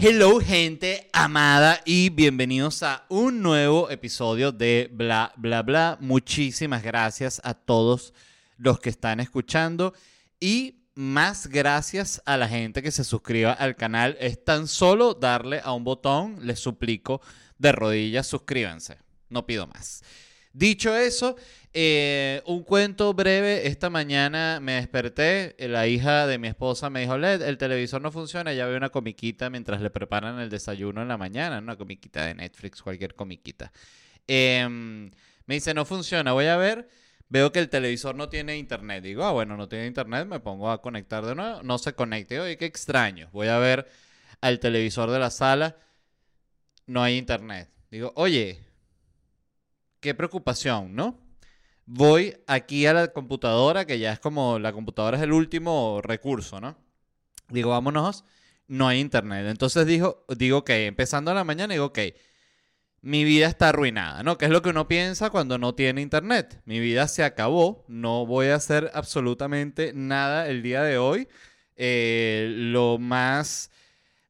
[0.00, 5.98] Hello gente amada y bienvenidos a un nuevo episodio de Bla Bla Bla.
[6.00, 8.14] Muchísimas gracias a todos
[8.58, 9.94] los que están escuchando
[10.38, 14.16] y más gracias a la gente que se suscriba al canal.
[14.20, 17.20] Es tan solo darle a un botón, les suplico
[17.58, 18.98] de rodillas, suscríbanse.
[19.30, 20.04] No pido más.
[20.58, 21.36] Dicho eso,
[21.72, 23.68] eh, un cuento breve.
[23.68, 28.10] Esta mañana me desperté, eh, la hija de mi esposa me dijo, el televisor no
[28.10, 32.26] funciona, ya veo una comiquita mientras le preparan el desayuno en la mañana, una comiquita
[32.26, 33.70] de Netflix, cualquier comiquita.
[34.26, 35.12] Em,
[35.46, 36.88] me dice, no funciona, voy a ver.
[37.28, 39.04] Veo que el televisor no tiene internet.
[39.04, 41.62] Digo, ah, bueno, no tiene internet, me pongo a conectar de nuevo.
[41.62, 42.40] No se conecte.
[42.40, 43.28] Oye, qué extraño.
[43.32, 43.88] Voy a ver
[44.40, 45.76] al televisor de la sala.
[46.86, 47.70] No hay internet.
[47.90, 48.67] Digo, oye,
[50.00, 51.18] qué preocupación, ¿no?
[51.86, 56.60] Voy aquí a la computadora, que ya es como la computadora es el último recurso,
[56.60, 56.76] ¿no?
[57.48, 58.24] Digo, vámonos,
[58.66, 59.46] no hay internet.
[59.48, 61.98] Entonces digo, digo, ok, empezando a la mañana, digo, ok,
[63.00, 64.36] mi vida está arruinada, ¿no?
[64.38, 66.60] ¿Qué es lo que uno piensa cuando no tiene internet?
[66.64, 71.28] Mi vida se acabó, no voy a hacer absolutamente nada el día de hoy.
[71.76, 73.70] Eh, lo más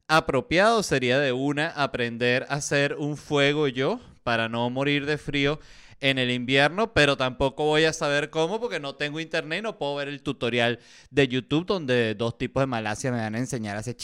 [0.07, 5.59] apropiado sería de una aprender a hacer un fuego yo para no morir de frío
[6.01, 9.77] en el invierno, pero tampoco voy a saber cómo porque no tengo internet y no
[9.77, 10.79] puedo ver el tutorial
[11.11, 13.97] de YouTube donde dos tipos de Malasia me van a enseñar a hacer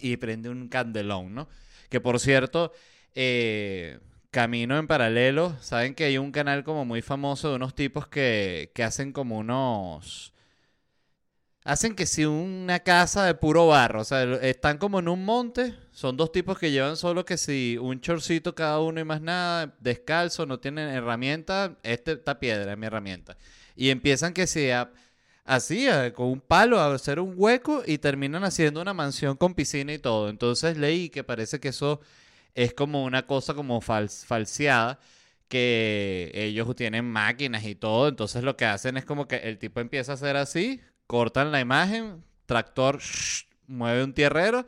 [0.00, 1.48] y prende un candelón, ¿no?
[1.88, 2.72] Que por cierto,
[3.14, 3.98] eh,
[4.30, 8.70] camino en paralelo, saben que hay un canal como muy famoso de unos tipos que,
[8.74, 10.34] que hacen como unos
[11.68, 15.74] hacen que si una casa de puro barro, o sea, están como en un monte,
[15.92, 19.74] son dos tipos que llevan solo que si un chorcito cada uno y más nada,
[19.78, 23.36] descalzo, no tienen herramienta, esta piedra es mi herramienta.
[23.76, 24.90] Y empiezan que sea
[25.44, 29.92] así, con un palo a hacer un hueco y terminan haciendo una mansión con piscina
[29.92, 30.30] y todo.
[30.30, 32.00] Entonces leí que parece que eso
[32.54, 34.98] es como una cosa como falseada
[35.48, 39.80] que ellos tienen máquinas y todo, entonces lo que hacen es como que el tipo
[39.80, 43.00] empieza a hacer así, cortan la imagen, tractor
[43.66, 44.66] mueve un tierrero,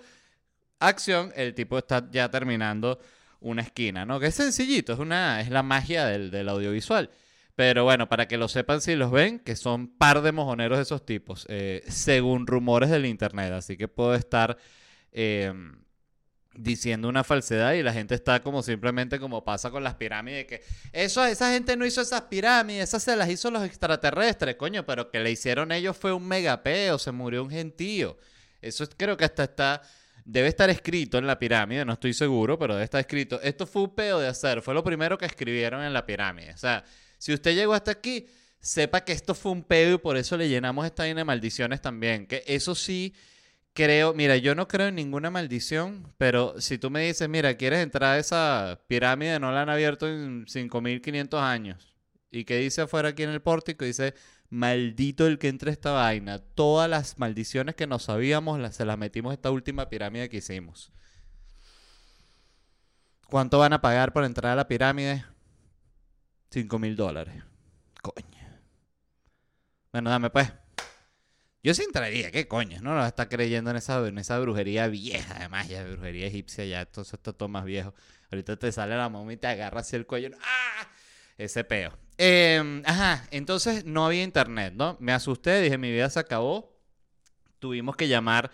[0.81, 2.99] acción, el tipo está ya terminando
[3.41, 4.19] una esquina, ¿no?
[4.19, 7.11] Que es sencillito, es, una, es la magia del, audiovisual.
[7.55, 10.83] Pero bueno, para que lo sepan si los ven, que son par de mojoneros de
[10.83, 13.53] esos tipos, eh, según rumores del internet.
[13.53, 14.57] Así que puedo estar
[15.13, 15.83] em,
[16.55, 20.63] diciendo una falsedad y la gente está como simplemente como pasa con las pirámides que
[20.93, 25.11] eso esa gente no hizo esas pirámides esas se las hizo los extraterrestres coño pero
[25.11, 28.17] que le hicieron ellos fue un megapeo se murió un gentío.
[28.61, 29.83] Eso creo que hasta está
[30.25, 33.41] debe estar escrito en la pirámide no estoy seguro pero debe estar escrito.
[33.43, 36.53] Esto fue un peo de hacer fue lo primero que escribieron en la pirámide.
[36.53, 36.85] O sea
[37.17, 38.27] si usted llegó hasta aquí
[38.59, 41.81] sepa que esto fue un peo y por eso le llenamos esta vaina de maldiciones
[41.81, 43.15] también que eso sí
[43.73, 47.81] creo, mira, yo no creo en ninguna maldición, pero si tú me dices, mira, quieres
[47.81, 51.95] entrar a esa pirámide, no la han abierto en 5500 años.
[52.31, 53.85] ¿Y qué dice afuera aquí en el pórtico?
[53.85, 54.15] Dice,
[54.51, 56.39] maldito el que entre esta vaina.
[56.39, 60.39] Todas las maldiciones que no sabíamos las, se las metimos a esta última pirámide que
[60.39, 60.93] hicimos.
[63.27, 65.25] ¿Cuánto van a pagar por entrar a la pirámide?
[66.51, 67.43] 5 mil dólares.
[68.03, 68.25] Coño.
[69.93, 70.53] Bueno, dame pues.
[71.63, 72.81] Yo sí entraría, ¿qué coño?
[72.81, 76.87] No, no está creyendo en esa, en esa brujería vieja, además, ya brujería egipcia, ya
[76.87, 77.95] todo eso está todo más viejo.
[78.31, 80.31] Ahorita te sale la momia y te agarra así el cuello.
[80.43, 80.89] ¡Ah!
[81.37, 81.99] Ese peo.
[82.17, 84.97] Em, ajá, entonces no había internet, ¿no?
[85.01, 86.79] Me asusté, dije, mi vida se acabó.
[87.59, 88.51] Tuvimos que llamar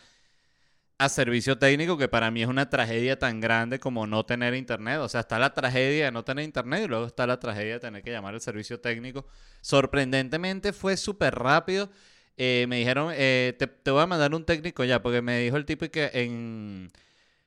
[0.99, 4.99] a servicio técnico, que para mí es una tragedia tan grande como no tener internet.
[5.01, 7.81] O sea, está la tragedia de no tener internet y luego está la tragedia de
[7.81, 9.27] tener que llamar al servicio técnico.
[9.61, 11.91] Sorprendentemente fue súper rápido.
[12.37, 15.65] Eh, me dijeron, eh, te, voy a mandar un técnico ya, porque me dijo el
[15.65, 16.91] tipo que en...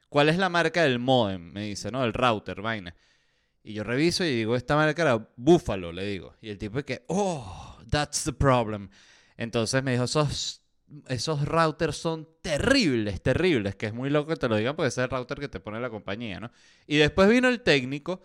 [0.09, 1.51] ¿Cuál es la marca del modem?
[1.51, 2.03] Me dice, ¿no?
[2.03, 2.95] El router, vaina.
[3.63, 6.35] Y yo reviso y digo, esta marca era Buffalo, le digo.
[6.41, 8.89] Y el tipo que, oh, that's the problem.
[9.37, 10.63] Entonces me dijo, esos,
[11.07, 14.97] esos routers son terribles, terribles, que es muy loco que te lo digan porque es
[14.97, 16.51] el router que te pone la compañía, ¿no?
[16.87, 18.21] Y después vino el técnico.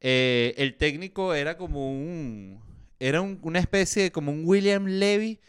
[0.00, 2.62] Eh, el técnico era como un...
[3.00, 5.40] Era una especie de como un William Levy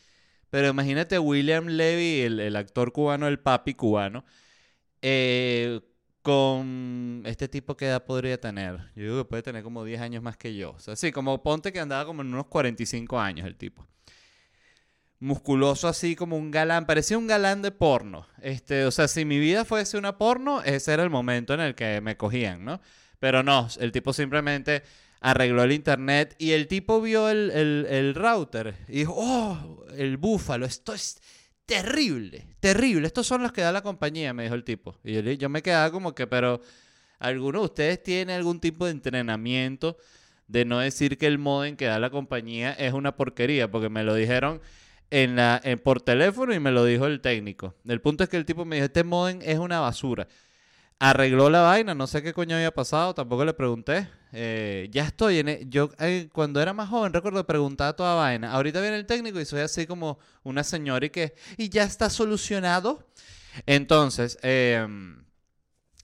[0.55, 4.23] pero imagínate William Levy, el, actor cubano, el papi cubano,
[5.01, 5.81] eh,
[6.21, 8.79] con este tipo que edad podría tener.
[8.95, 10.71] Yo digo que puede tener como 10 años más que yo.
[10.71, 13.85] O sea, sí, como ponte que andaba como en unos 45 años el tipo.
[15.19, 18.25] Musculoso así como un galán, parecía un galán de porno.
[18.41, 21.75] Este, o sea, si mi vida fuese una porno, ese era el momento en el
[21.75, 22.79] que me cogían, ¿no?
[23.19, 24.83] Pero no, el tipo simplemente
[25.25, 30.93] arregló el internet y el tipo vio el, router y dijo, oh, el búfalo, esto
[30.93, 31.19] es
[31.65, 33.07] terrible, terrible.
[33.07, 34.97] Estos son los que da la compañía, me dijo el tipo.
[35.03, 36.61] Y yo, yo me quedaba como que, pero
[37.17, 39.97] ¿alguno de ustedes tiene algún tipo de entrenamiento
[40.47, 43.71] de no decir que el modem que da la compañía es una porquería?
[43.71, 44.61] Porque me lo dijeron
[45.09, 47.73] en la, en- por teléfono y me lo dijo el técnico.
[47.87, 50.27] El punto es que el tipo me dijo, este modem es una basura.
[50.99, 54.07] Arregló la vaina, no sé qué coño había pasado, tampoco le pregunté.
[54.31, 55.49] Eh, ya estoy en...
[55.49, 58.51] e- Yo eh, cuando era más joven recuerdo preguntaba toda vaina.
[58.53, 61.35] Ahorita viene el técnico y soy así como una señora y que...
[61.57, 63.05] Y ya está solucionado.
[63.65, 65.25] Entonces, em,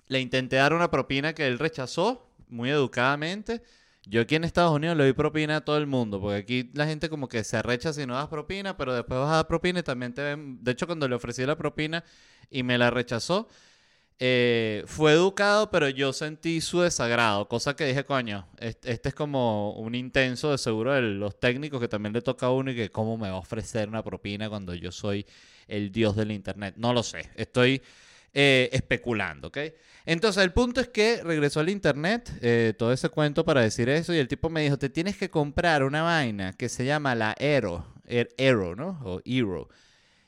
[0.07, 3.63] le intenté dar una propina que él rechazó, muy educadamente.
[4.05, 6.85] Yo aquí en Estados Unidos le doy propina a todo el mundo, porque aquí la
[6.87, 9.79] gente como que se arrecha si no das propina, pero después vas a dar propina
[9.81, 10.63] y también te ven...
[10.63, 12.03] De hecho, cuando le ofrecí la propina
[12.49, 13.47] y me la rechazó,
[14.23, 19.73] eh, fue educado, pero yo sentí su desagrado, cosa que dije, coño, este, es como
[19.73, 22.91] un intenso de seguro de los técnicos que también le toca a uno y que
[22.91, 25.25] cómo me va a ofrecer una propina cuando yo soy
[25.67, 26.75] el dios del internet.
[26.77, 27.81] No lo sé, estoy
[28.31, 29.57] eh, especulando, ¿ok?
[30.05, 34.13] Entonces el punto es que regresó al internet, eh, todo ese cuento para decir eso,
[34.13, 37.35] y el tipo me dijo, te tienes que comprar una vaina que se llama la
[37.39, 38.99] Aero, Er- ¿no?
[39.03, 39.67] O Eero.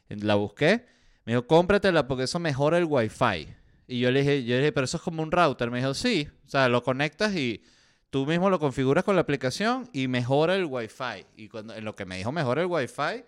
[0.09, 0.83] La busqué,
[1.25, 3.49] me dijo, cómpratela porque eso mejora el wifi.
[3.93, 5.69] Y yo le dije, yo le dije, pero eso es como un router.
[5.69, 7.61] Me dijo, sí, o sea, lo conectas y
[8.09, 11.27] tú mismo lo configuras con la aplicación y mejora el wifi.
[11.37, 13.23] Y cuando en lo que me dijo mejora el wifi,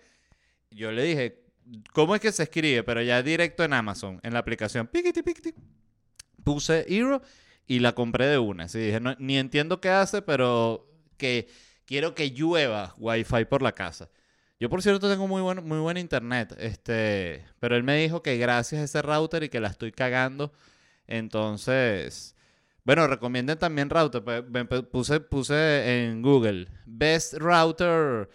[0.72, 1.44] yo le dije,
[1.94, 2.82] ¿cómo es que se escribe?
[2.82, 4.88] Pero ya directo en Amazon, en la aplicación.
[4.88, 5.54] Piquiti, piquiti.
[6.44, 7.22] Puse Hero
[7.68, 8.64] y la compré de una.
[8.64, 11.48] Así dije, no, ni entiendo qué hace, pero que
[11.86, 14.10] quiero que llueva wifi por la casa.
[14.66, 16.56] Yo, por cierto, tengo muy buen, muy buen internet.
[16.58, 20.52] Este, pero él me dijo que gracias a ese router y que la estoy cagando.
[21.06, 22.36] Entonces,
[22.84, 24.24] bueno, recomienden también router.
[24.24, 24.42] pues,
[24.92, 28.28] Puse, puse en Google Best Router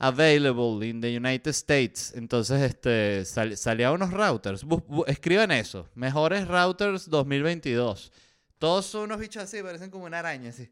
[0.00, 2.12] Available in the United States.
[2.16, 4.64] Entonces, este, sal- salía unos routers.
[4.66, 5.88] Bu- bu- escriban eso.
[5.94, 8.12] Mejores routers 2022.
[8.58, 10.68] Todos son unos bichos así, parecen como una araña, así.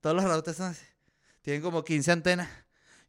[0.00, 0.84] Todos los routers son así.
[1.42, 2.48] Tienen como 15 antenas.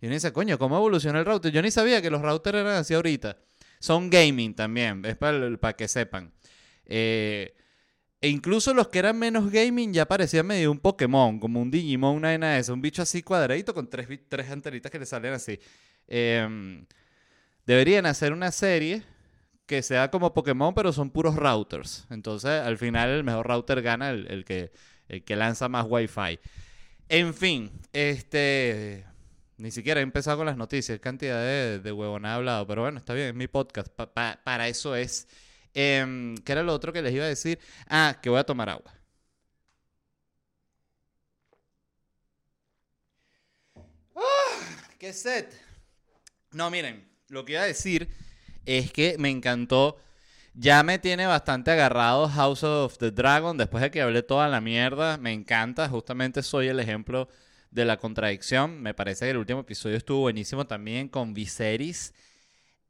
[0.01, 1.51] Y uno dice, coño, ¿cómo evoluciona el router?
[1.51, 3.37] Yo ni sabía que los routers eran así ahorita.
[3.79, 6.33] Son gaming también, es para, para que sepan.
[6.85, 7.55] Eh,
[8.19, 12.15] e incluso los que eran menos gaming ya parecían medio un Pokémon, como un Digimon,
[12.15, 12.73] una eso.
[12.73, 15.59] Un bicho así cuadradito con tres, tres antenitas que le salen así.
[16.07, 16.85] Em,
[17.65, 19.03] deberían hacer una serie
[19.65, 22.05] que sea como Pokémon, pero son puros routers.
[22.09, 24.71] Entonces, al final, el mejor router gana el, el que,
[25.07, 26.39] el que lanza más Wi-Fi.
[27.09, 29.05] En fin, este.
[29.61, 32.97] Ni siquiera he empezado con las noticias, cantidad de, de huevonada he hablado, pero bueno,
[32.97, 35.27] está bien, es mi podcast, pa- para eso es.
[35.73, 37.59] Em, ¿Qué era lo otro que les iba a decir?
[37.87, 38.91] Ah, que voy a tomar agua.
[44.15, 44.59] ¡Ah!
[44.99, 45.45] ¡Qué sed!
[46.51, 48.09] No, miren, lo que iba a decir
[48.65, 49.97] es que me encantó.
[50.53, 54.61] Ya me tiene bastante agarrado House of the Dragon después de que hablé toda la
[54.61, 55.17] mierda.
[55.17, 57.29] Me encanta, justamente soy el ejemplo
[57.71, 58.81] de la contradicción.
[58.81, 62.13] Me parece que el último episodio estuvo buenísimo también con Viserys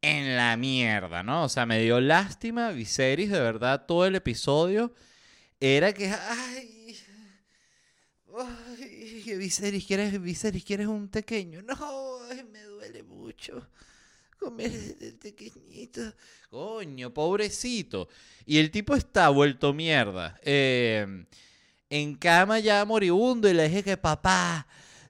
[0.01, 1.43] en la mierda, ¿no?
[1.43, 4.93] O sea, me dio lástima Viserys, de verdad, todo el episodio
[5.59, 6.97] era que, ay,
[8.35, 11.61] ay, Viserys, ¿quieres, Viserys, ¿quieres un pequeño?
[11.61, 13.69] No, ay, me duele mucho
[14.41, 16.01] comer el pequeñito.
[16.49, 18.09] Coño, pobrecito.
[18.45, 20.39] Y el tipo está vuelto mierda.
[20.41, 21.25] Eh,
[21.91, 24.65] en cama ya moribundo y le dije que papá,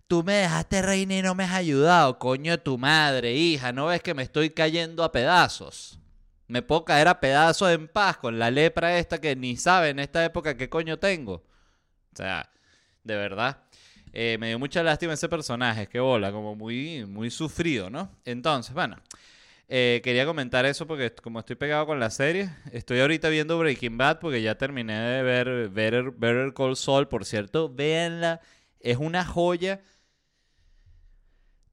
[0.07, 2.17] tú me dejaste reina y no me has ayudado.
[2.19, 5.99] Coño tu madre, hija, ¿no ves que me estoy cayendo a pedazos?
[6.47, 9.99] Me puedo caer a pedazos en paz con la lepra esta que ni sabe en
[9.99, 11.33] esta época qué coño tengo.
[12.13, 12.49] O sea,
[13.03, 13.63] de verdad.
[14.11, 18.11] Eh, me dio mucha lástima ese personaje, qué bola, como muy, muy sufrido, ¿no?
[18.25, 18.97] Entonces, bueno,
[19.73, 23.97] eh, quería comentar eso porque como estoy pegado con la serie, estoy ahorita viendo Breaking
[23.97, 28.41] Bad porque ya terminé de ver Better, Better Call Saul, por cierto, véanla,
[28.81, 29.79] es una joya.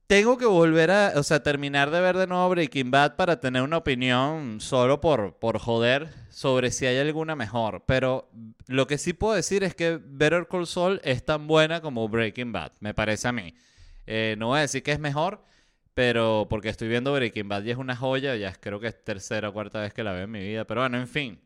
[0.06, 3.62] Tengo que volver a, o sea, terminar de ver de nuevo Breaking Bad para tener
[3.62, 7.82] una opinión solo por, por joder sobre si hay alguna mejor.
[7.84, 8.30] Pero
[8.68, 12.52] lo que sí puedo decir es que Better Call Saul es tan buena como Breaking
[12.52, 13.54] Bad, me parece a mí.
[14.06, 15.42] Eh, no voy a decir que es mejor,
[15.98, 19.48] pero porque estoy viendo Breaking Bad y es una joya, ya creo que es tercera
[19.48, 20.64] o cuarta vez que la veo en mi vida.
[20.64, 21.40] Pero bueno, en fin.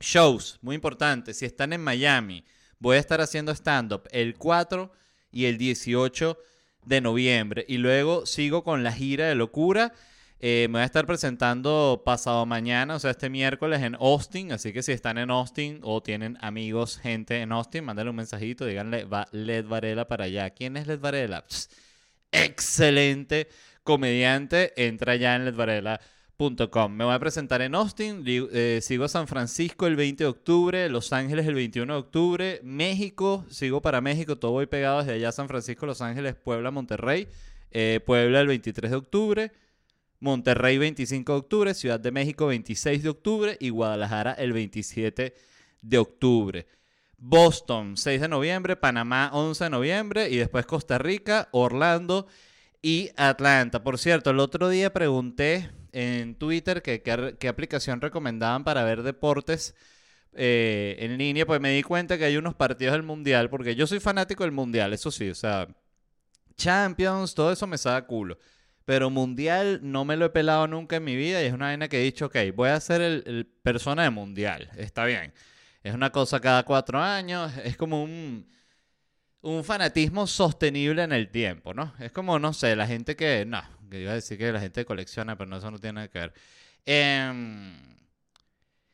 [0.00, 1.34] Shows, muy importante.
[1.34, 2.46] Si están en Miami,
[2.78, 4.90] voy a estar haciendo stand-up el 4
[5.30, 6.38] y el 18
[6.86, 7.66] de noviembre.
[7.68, 9.92] Y luego sigo con la gira de locura.
[10.40, 14.50] Eh, me voy a estar presentando pasado mañana, o sea, este miércoles en Austin.
[14.50, 18.64] Así que si están en Austin o tienen amigos, gente en Austin, mándenle un mensajito,
[18.64, 20.48] díganle, va Led Varela para allá.
[20.48, 21.44] ¿Quién es Led Varela?
[21.46, 21.68] Pss,
[22.32, 23.48] excelente
[23.82, 24.72] comediante.
[24.76, 25.44] Entra ya en
[26.96, 30.88] Me voy a presentar en Austin, eh, sigo a San Francisco el 20 de octubre,
[30.88, 35.32] Los Ángeles el 21 de octubre, México, sigo para México, todo voy pegado desde allá
[35.32, 37.26] San Francisco, Los Ángeles, Puebla, Monterrey,
[37.72, 39.52] eh, Puebla el 23 de octubre,
[40.20, 45.34] Monterrey 25 de octubre, Ciudad de México 26 de octubre y Guadalajara el 27
[45.82, 46.66] de octubre.
[47.18, 52.26] Boston 6 de noviembre, Panamá 11 de noviembre y después Costa Rica, Orlando
[52.80, 53.82] y Atlanta.
[53.82, 59.74] Por cierto, el otro día pregunté en Twitter qué aplicación recomendaban para ver deportes
[60.40, 63.86] eh, en línea, pues me di cuenta que hay unos partidos del Mundial, porque yo
[63.86, 65.66] soy fanático del Mundial, eso sí, o sea,
[66.56, 68.38] Champions, todo eso me saca culo.
[68.84, 71.88] Pero Mundial no me lo he pelado nunca en mi vida y es una vaina
[71.88, 75.32] que he dicho, ok, voy a ser el, persona de Mundial, está bien.
[75.82, 78.46] Es una cosa cada cuatro años, es como un
[79.40, 81.94] un fanatismo sostenible en el tiempo, ¿no?
[81.98, 84.84] Es como, no sé, la gente que, no, que iba a decir que la gente
[84.84, 86.32] colecciona, pero no, eso no tiene nada que ver.
[86.84, 87.76] Em,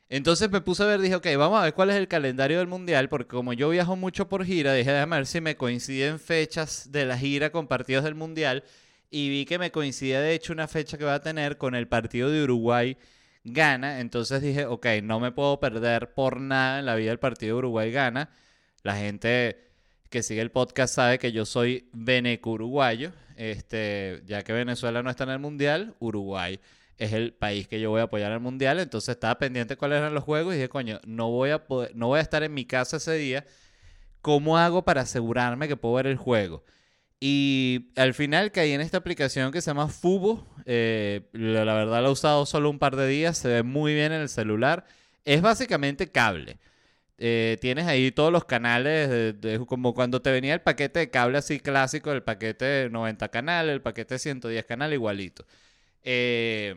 [0.08, 2.66] entonces me puse a ver, dije, ok, vamos a ver cuál es el calendario del
[2.68, 6.92] mundial, porque como yo viajo mucho por gira, dije, déjame ver si me coinciden fechas
[6.92, 8.64] de la gira con partidos del mundial,
[9.10, 11.88] y vi que me coincidía de hecho una fecha que va a tener con el
[11.88, 12.96] partido de Uruguay
[13.44, 17.56] gana, entonces dije, ok, no me puedo perder por nada en la vida el partido
[17.56, 18.30] de Uruguay gana.
[18.82, 19.70] La gente
[20.10, 23.12] que sigue el podcast sabe que yo soy veneco uruguayo.
[23.36, 26.60] Este, ya que Venezuela no está en el mundial, Uruguay
[26.98, 28.78] es el país que yo voy a apoyar el mundial.
[28.78, 32.08] Entonces estaba pendiente cuáles eran los juegos y dije, coño, no voy a poder, no
[32.08, 33.44] voy a estar en mi casa ese día.
[34.20, 36.64] ¿Cómo hago para asegurarme que puedo ver el juego?
[37.26, 40.46] Y al final caí en esta aplicación que se llama Fubo.
[40.66, 43.38] Eh, la, verdad la he usado solo un par de días.
[43.38, 44.84] Se ve muy bien en el celular.
[45.24, 46.58] Es básicamente cable.
[47.16, 51.60] Eh, tienes ahí todos los canales, como cuando te venía el paquete de cable así
[51.60, 55.46] clásico, el paquete de 90 canales, el paquete de 110 canales, igualito.
[56.02, 56.74] Eh,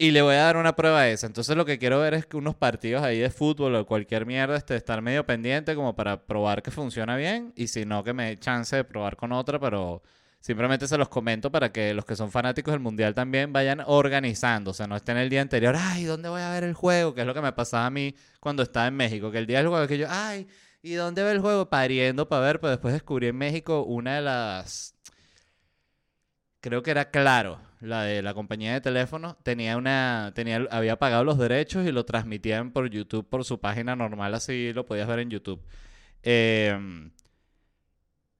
[0.00, 1.26] y le voy a dar una prueba a esa.
[1.26, 4.56] Entonces lo que quiero ver es que unos partidos ahí de fútbol o cualquier mierda,
[4.56, 7.52] este, estar medio pendiente como para probar que funciona bien.
[7.54, 10.02] Y si no, que me dé chance de probar con otra, pero
[10.40, 14.70] Simplemente se los comento para que los que son fanáticos del mundial también vayan organizando.
[14.70, 17.14] O sea, no estén el día anterior, ay, ¿dónde voy a ver el juego?
[17.14, 19.30] Que es lo que me pasaba a mí cuando estaba en México.
[19.30, 20.48] Que el día del juego, que yo, ay,
[20.80, 21.68] ¿y dónde ve el juego?
[21.68, 24.94] Pariendo para ver, pero después descubrí en México una de las.
[26.62, 31.24] Creo que era claro, la de la compañía de teléfono, tenía una, tenía, había pagado
[31.24, 35.20] los derechos y lo transmitían por YouTube, por su página normal, así lo podías ver
[35.20, 35.62] en YouTube.
[36.22, 37.10] Em,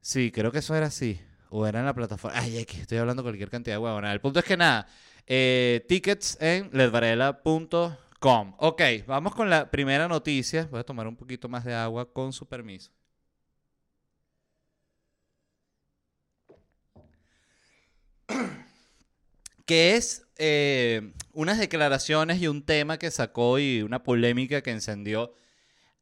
[0.00, 1.20] sí, creo que eso era así.
[1.50, 2.38] O era en la plataforma.
[2.38, 4.12] Ay, que estoy hablando cualquier cantidad de huevona.
[4.12, 4.86] El punto es que nada.
[5.26, 8.54] Eh, tickets en ledvarela.com.
[8.58, 10.68] Ok, vamos con la primera noticia.
[10.70, 12.92] Voy a tomar un poquito más de agua con su permiso.
[19.70, 25.32] Que es eh, unas declaraciones y un tema que sacó y una polémica que encendió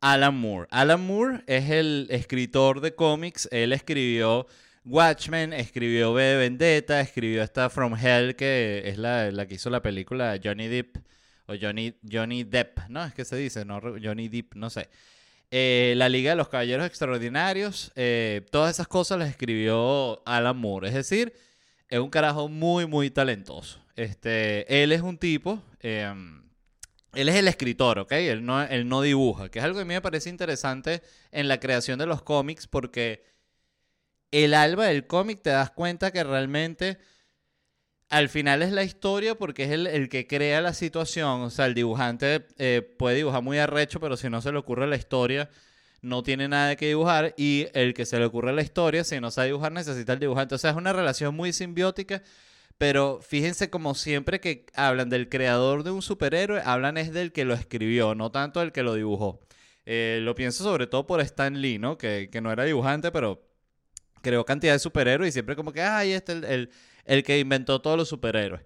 [0.01, 0.69] Alan Moore.
[0.71, 3.47] Alan Moore es el escritor de cómics.
[3.53, 4.47] Él escribió
[4.87, 9.69] Watchmen, escribió B de Vendetta, escribió esta From Hell, que es la, la, que hizo
[9.69, 10.97] la película Johnny Depp,
[11.45, 13.05] o Johnny, Johnny Depp, ¿no?
[13.05, 14.89] Es que se dice, no Johnny Depp, no sé.
[15.51, 20.89] Eh, la Liga de los Caballeros Extraordinarios, eh, todas esas cosas las escribió Alan Moore,
[20.89, 21.35] es decir,
[21.89, 23.81] es un carajo muy, muy talentoso.
[23.97, 26.43] Este, él es un tipo, em,
[27.15, 28.13] él es el escritor, ¿ok?
[28.13, 31.03] Él no, él no dibuja, que es algo que a mí me parece interesante
[31.33, 33.25] en la creación de los cómics porque
[34.31, 36.99] el alba del cómic te das cuenta que realmente
[38.11, 41.43] al final es la historia porque es el, que crea la situación.
[41.43, 44.87] O sea, el dibujante eh, puede dibujar muy arrecho, pero si no se le ocurre
[44.87, 45.51] la historia,
[46.01, 47.35] no tiene nada que dibujar.
[47.37, 50.55] Y el que se le ocurre la historia, si no sabe dibujar, necesita el dibujante.
[50.55, 52.23] O sea, es una relación muy simbiótica.
[52.79, 57.45] Pero fíjense como siempre que hablan del creador de un superhéroe, hablan es del que
[57.45, 59.41] lo escribió, no tanto del que lo dibujó.
[59.85, 61.99] Eh, lo pienso sobre todo por Stan Lee, ¿no?
[61.99, 63.43] Que, que no era dibujante, pero
[64.23, 66.71] creó cantidad de superhéroes y siempre como que, ay, este es el,
[67.05, 68.63] el, que inventó todos los superhéroes.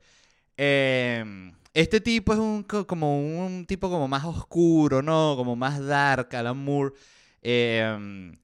[0.57, 5.35] Em, este tipo es un, como un tipo como más oscuro, ¿no?
[5.37, 6.95] Como más dark, Alan Moore.
[7.43, 8.39] Em,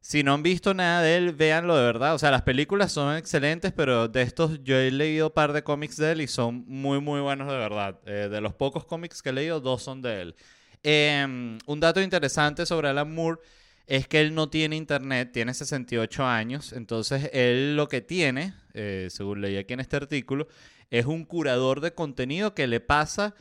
[0.00, 2.14] si no han visto nada de él, véanlo de verdad.
[2.14, 5.62] O sea, las películas son excelentes, pero de estos yo he leído un par de
[5.62, 7.98] cómics de él y son muy, muy buenos de verdad.
[8.06, 10.36] Eh, de los pocos cómics que he leído, dos son de él.
[10.82, 13.40] Em, un dato interesante sobre Alan Moore
[13.86, 19.08] es que él no tiene internet, tiene 68 años, entonces él lo que tiene, eh,
[19.10, 20.48] según leí aquí en este artículo,
[20.90, 23.34] es un curador de contenido que le pasa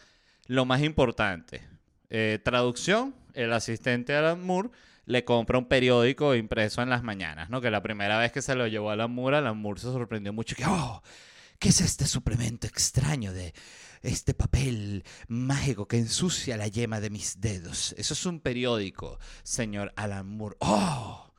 [0.48, 1.62] lo más importante.
[2.10, 4.70] Eh, traducción, el asistente Alan Moore
[5.06, 7.62] le compra un periódico impreso en las mañanas, ¿no?
[7.62, 10.34] Que la primera vez que se lo llevó a Alan Moore, Alan Moore se sorprendió
[10.34, 11.02] mucho que, oh,
[11.62, 13.54] ¿Qué es este suplemento extraño de
[14.02, 17.94] este papel mágico que ensucia la yema de mis dedos?
[18.00, 20.56] Eso es un periódico, señor Alan Moore.
[20.60, 21.32] ¡Oh!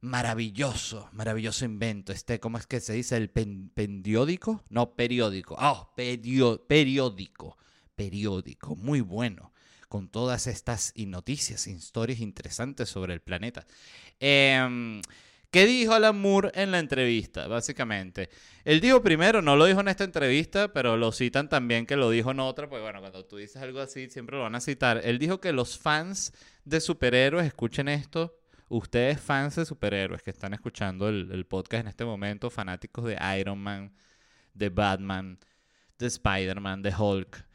[0.00, 2.10] Maravilloso, maravilloso invento.
[2.14, 3.18] Este, ¿cómo es que se dice?
[3.18, 4.62] ¿El periódico?
[4.70, 5.58] No, periódico.
[5.60, 5.92] ¡Oh!
[5.94, 7.58] periódico.
[7.94, 8.76] Periódico.
[8.76, 9.52] Muy bueno
[9.94, 13.64] con todas estas noticias, historias interesantes sobre el planeta.
[14.18, 15.00] Eh,
[15.52, 18.28] ¿Qué dijo Alan Moore en la entrevista, básicamente?
[18.64, 22.10] Él dijo primero, no lo dijo en esta entrevista, pero lo citan también que lo
[22.10, 25.00] dijo en otra, pues bueno, cuando tú dices algo así, siempre lo van a citar.
[25.04, 26.32] Él dijo que los fans
[26.64, 28.36] de superhéroes, escuchen esto,
[28.68, 33.16] ustedes fans de superhéroes que están escuchando el, el podcast en este momento, fanáticos de
[33.38, 33.94] Iron Man,
[34.54, 35.38] de Batman,
[36.00, 37.53] de Spider-Man, de Hulk,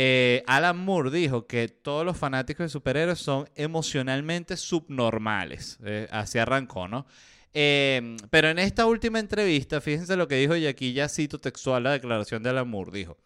[0.00, 5.76] eh, Alan Moore dijo que todos los fanáticos de superhéroes son emocionalmente subnormales.
[5.84, 7.04] Eh, así arrancó, ¿no?
[7.52, 11.82] Eh, pero en esta última entrevista, fíjense lo que dijo, y aquí ya cito textual
[11.82, 13.18] la declaración de Alan Moore, dijo,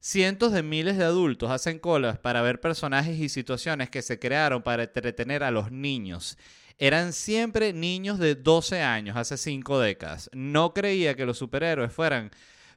[0.00, 4.62] cientos de miles de adultos hacen colas para ver personajes y situaciones que se crearon
[4.62, 6.38] para entretener a los niños.
[6.78, 10.30] Eran siempre niños de 12 años, hace cinco décadas.
[10.32, 12.30] No creía que los superhéroes fueran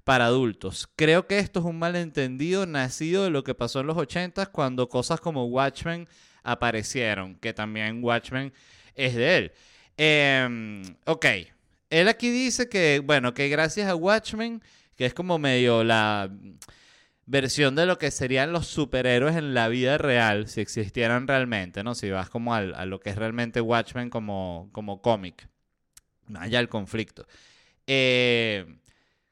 [0.03, 0.89] para adultos.
[0.95, 4.89] Creo que esto es un malentendido nacido de lo que pasó en los 80 cuando
[4.89, 6.07] cosas como Watchmen
[6.43, 8.53] aparecieron, que también Watchmen
[8.95, 9.51] es de él.
[9.97, 11.25] Em, ok,
[11.89, 14.61] él aquí dice que, bueno, que gracias a Watchmen,
[14.95, 16.31] que es como medio la
[17.25, 21.93] versión de lo que serían los superhéroes en la vida real, si existieran realmente, ¿no?
[21.93, 25.47] Si vas como a lo que es realmente Watchmen como, como cómic,
[26.35, 27.27] allá el conflicto.
[27.85, 28.65] Eh,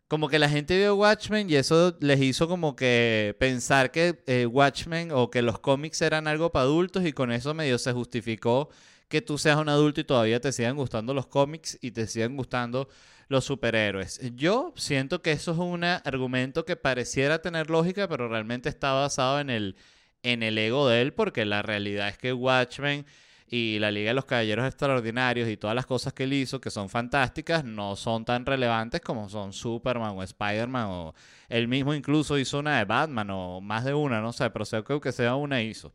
[0.07, 4.45] como que la gente vio Watchmen y eso les hizo como que pensar que eh,
[4.45, 8.69] Watchmen o que los cómics eran algo para adultos y con eso medio se justificó
[9.09, 12.35] que tú seas un adulto y todavía te sigan gustando los cómics y te sigan
[12.35, 12.89] gustando
[13.29, 14.21] los superhéroes.
[14.35, 19.39] Yo siento que eso es un argumento que pareciera tener lógica, pero realmente está basado
[19.39, 19.75] en el,
[20.23, 23.05] en el ego de él, porque la realidad es que Watchmen
[23.49, 26.69] y la Liga de los Caballeros Extraordinarios y todas las cosas que él hizo, que
[26.69, 31.15] son fantásticas, no son tan relevantes como son Superman o Spider-Man o
[31.47, 34.83] él mismo incluso hizo una de Batman o más de una, no sé, pero sé
[35.01, 35.93] que sea una hizo.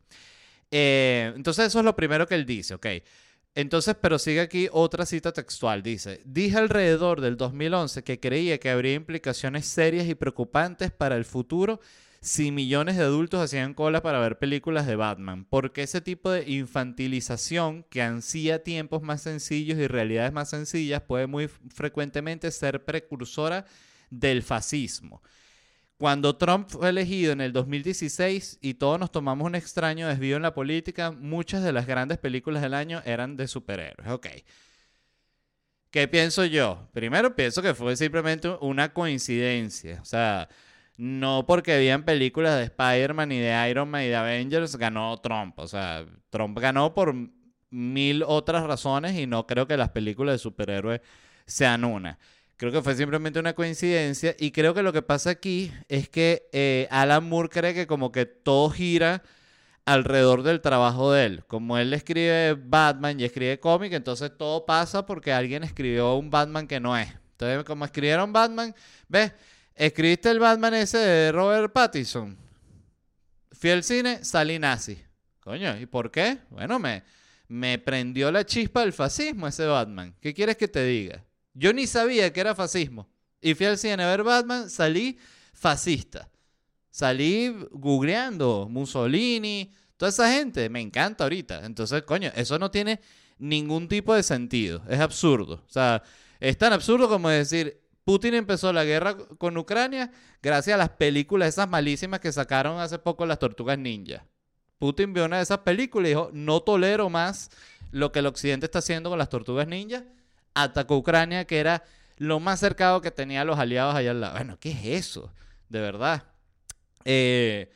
[0.71, 2.87] Eh, entonces eso es lo primero que él dice, ok.
[3.55, 5.83] Entonces, pero sigue aquí otra cita textual.
[5.83, 11.27] Dice, dije alrededor del 2011 que creía que habría implicaciones serias y preocupantes para el
[11.27, 11.81] futuro
[12.23, 15.45] si millones de adultos hacían cola para ver películas de Batman?
[15.45, 21.27] Porque ese tipo de infantilización que ansía tiempos más sencillos y realidades más sencillas puede
[21.27, 23.67] muy frecuentemente ser precursora
[24.09, 25.21] del fascismo.
[25.97, 30.43] Cuando Trump fue elegido en el 2016 y todos nos tomamos un extraño desvío en
[30.43, 34.09] la política, muchas de las grandes películas del año eran de superhéroes.
[34.11, 34.29] Ok.
[35.91, 36.89] ¿Qué pienso yo?
[36.93, 40.01] Primero pienso que fue simplemente una coincidencia.
[40.01, 40.49] O sea,
[40.97, 45.59] no porque habían películas de Spider-Man y de Iron Man y de Avengers, ganó Trump.
[45.59, 47.15] O sea, Trump ganó por
[47.71, 51.01] mil otras razones y no creo que las películas de superhéroes
[51.47, 52.19] sean una.
[52.57, 56.49] Creo que fue simplemente una coincidencia y creo que lo que pasa aquí es que
[56.53, 59.23] eh, Alan Moore cree que como que todo gira
[59.85, 61.45] alrededor del trabajo de él.
[61.47, 66.69] Como él escribe Batman y escribe cómic, entonces todo pasa porque alguien escribió un Batman
[66.69, 67.09] que no es.
[67.33, 68.75] Entonces, como escribieron Batman,
[69.09, 69.33] ¿ves?
[69.75, 72.37] Escribiste el Batman ese de Robert Pattinson.
[73.53, 74.99] Fui al cine, salí nazi.
[75.41, 76.39] Coño, ¿y por qué?
[76.51, 77.03] Bueno, me,
[77.49, 80.15] me prendió la chispa del fascismo ese Batman.
[80.21, 81.25] ¿Qué quieres que te diga?
[81.55, 83.09] Yo ni sabía que era fascismo.
[83.41, 85.19] Y fui al cine a ver Batman, salí
[85.53, 86.29] fascista.
[86.91, 90.69] Salí googleando Mussolini, toda esa gente.
[90.69, 91.65] Me encanta ahorita.
[91.65, 93.01] Entonces, coño, eso no tiene
[93.39, 94.83] ningún tipo de sentido.
[94.89, 95.65] Es absurdo.
[95.67, 96.03] O sea,
[96.39, 100.11] es tan absurdo como decir, Putin empezó la guerra con Ucrania
[100.43, 104.27] gracias a las películas esas malísimas que sacaron hace poco las tortugas ninja.
[104.79, 107.51] Putin vio una de esas películas y dijo, no tolero más
[107.93, 110.05] lo que el occidente está haciendo con las tortugas ninja.
[110.55, 111.85] Atacó Ucrania, que era
[112.17, 114.35] lo más cercano que tenía los aliados allá al lado.
[114.35, 115.33] Bueno, ¿qué es eso?
[115.69, 116.25] De verdad.
[117.05, 117.73] Eh,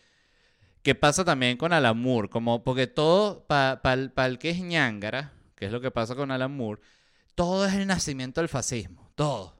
[0.83, 2.29] ¿Qué pasa también con Alamur?
[2.29, 6.81] Como, porque todo, para el que es ñangara, que es lo que pasa con Alamur,
[7.35, 9.11] todo es el nacimiento del fascismo.
[9.15, 9.56] Todo.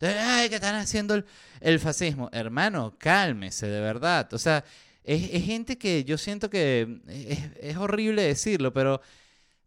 [0.00, 1.22] Ay, que están haciendo
[1.60, 2.28] el, fascismo.
[2.32, 4.32] Hermano, cálmese, de verdad.
[4.32, 4.64] O sea,
[5.02, 7.00] es, gente que yo siento que
[7.60, 9.00] es, horrible decirlo, pero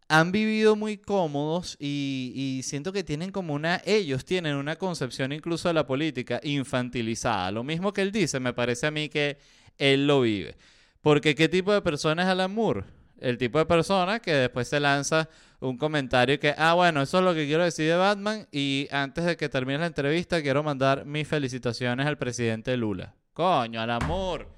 [0.08, 5.68] han vivido muy cómodos y, siento que tienen como una, ellos tienen una concepción incluso
[5.68, 7.50] de la política infantilizada.
[7.50, 9.38] Lo mismo que él dice, me parece a mí que
[9.78, 10.56] él lo vive.
[11.02, 12.84] Porque ¿qué tipo de persona es Alan Moore?
[13.20, 15.28] El tipo de persona que después se lanza
[15.62, 19.24] un comentario que, ah, bueno, eso es lo que quiero decir de Batman y antes
[19.24, 23.14] de que termine la entrevista quiero mandar mis felicitaciones al presidente Lula.
[23.32, 24.48] Coño, al amor.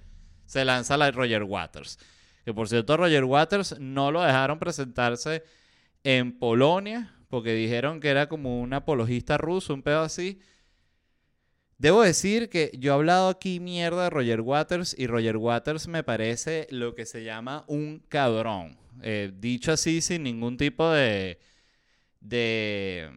[0.46, 1.98] Se lanza la Roger Waters.
[2.44, 5.44] Que por cierto, Roger Waters no lo dejaron presentarse
[6.04, 10.40] en Polonia porque dijeron que era como un apologista ruso, un pedo así.
[11.76, 16.02] Debo decir que yo he hablado aquí mierda de Roger Waters y Roger Waters me
[16.02, 18.83] parece lo que se llama un cabrón.
[19.02, 21.38] Eh, dicho así, sin ningún tipo de.
[22.20, 23.10] de.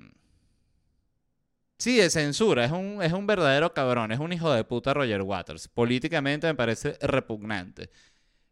[1.78, 2.66] Sí, de censura.
[2.66, 4.12] Es un, es un verdadero cabrón.
[4.12, 5.68] Es un hijo de puta Roger Waters.
[5.68, 7.90] Políticamente me parece repugnante.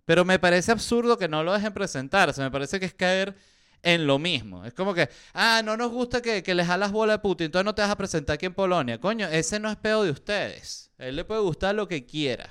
[0.06, 2.42] Pero me parece absurdo que no lo dejen presentarse.
[2.42, 3.36] Me parece que es caer
[3.86, 4.66] en lo mismo.
[4.66, 7.66] Es como que, ah, no nos gusta que, que les jalas bola de Putin, entonces
[7.66, 9.00] no te vas a presentar aquí en Polonia.
[9.00, 10.92] Coño, ese no es pedo de ustedes.
[10.98, 12.50] Él le puede gustar lo que quiera.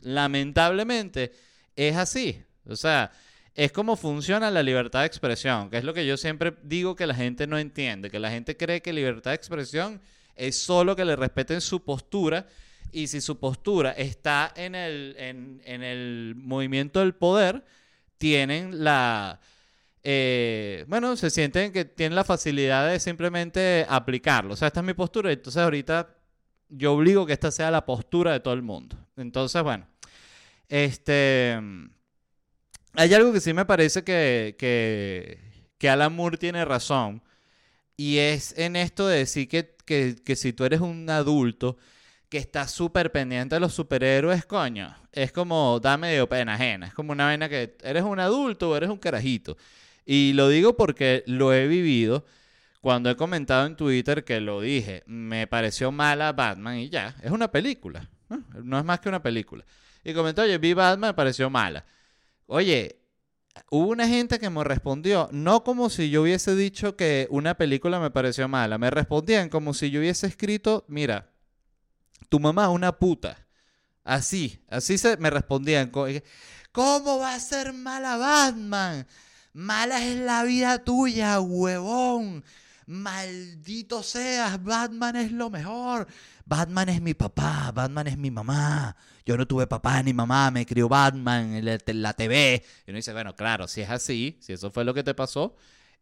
[0.00, 1.32] Lamentablemente,
[1.74, 2.44] es así.
[2.64, 3.10] O sea,
[3.58, 7.08] es como funciona la libertad de expresión, que es lo que yo siempre digo que
[7.08, 10.00] la gente no entiende, que la gente cree que libertad de expresión
[10.36, 12.46] es solo que le respeten su postura
[12.92, 17.64] y si su postura está en el, en, el movimiento del poder,
[18.16, 19.40] tienen la...
[20.04, 24.54] Eh, bueno, se sienten que tienen la facilidad de simplemente aplicarlo.
[24.54, 26.14] O sea, esta es mi postura, entonces ahorita
[26.68, 28.96] yo obligo que esta sea la postura de todo el mundo.
[29.16, 29.84] Entonces, bueno,
[30.68, 31.58] este
[32.94, 37.22] hay algo que sí me parece que, que, Alan Moore tiene razón.
[37.96, 41.76] Y es en esto de decir que, que, si tú eres un adulto
[42.28, 46.86] que está súper pendiente de los superhéroes, coño, es como da medio pena ajena.
[46.88, 49.56] Es como una vena que eres un adulto o eres un carajito.
[50.04, 52.24] Y lo digo porque lo he vivido
[52.80, 55.02] cuando he comentado en Twitter que lo dije.
[55.06, 58.08] Me pareció mala Batman y ya, es una película.
[58.28, 59.64] No, no es más que una película.
[60.04, 61.84] Y comentó, oye, vi Batman, me pareció mala.
[62.50, 62.98] Oye,
[63.70, 68.00] hubo una gente que me respondió, no como si yo hubiese dicho que una película
[68.00, 71.30] me pareció mala, me respondían como si yo hubiese escrito, mira,
[72.30, 73.46] tu mamá es una puta.
[74.02, 75.92] Así, así se me respondían.
[76.72, 79.06] ¿Cómo va a ser mala Batman?
[79.52, 82.42] Mala es la vida tuya, huevón.
[82.88, 86.06] Maldito seas, Batman es lo mejor.
[86.46, 88.96] Batman es mi papá, Batman es mi mamá.
[89.26, 92.64] Yo no tuve papá ni mamá, me crió Batman en la, TV.
[92.86, 95.54] Y uno dice, bueno, claro, si es así, si eso fue lo que te pasó,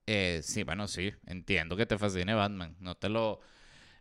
[0.06, 2.76] eh, sí, bueno, sí, entiendo que te fascine Batman.
[2.78, 3.40] No te lo,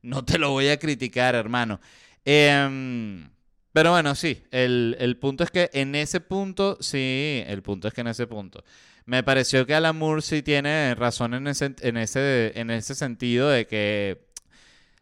[0.03, 1.81] no te lo voy a criticar, hermano.
[2.23, 3.27] Em,
[3.73, 7.95] pero bueno, sí, el, el punto es que en ese punto, sí, el punto es
[7.95, 8.63] que en ese punto
[9.05, 13.49] me pareció que Alan Moore sí tiene razón en ese, en ese, en ese sentido
[13.49, 14.25] de que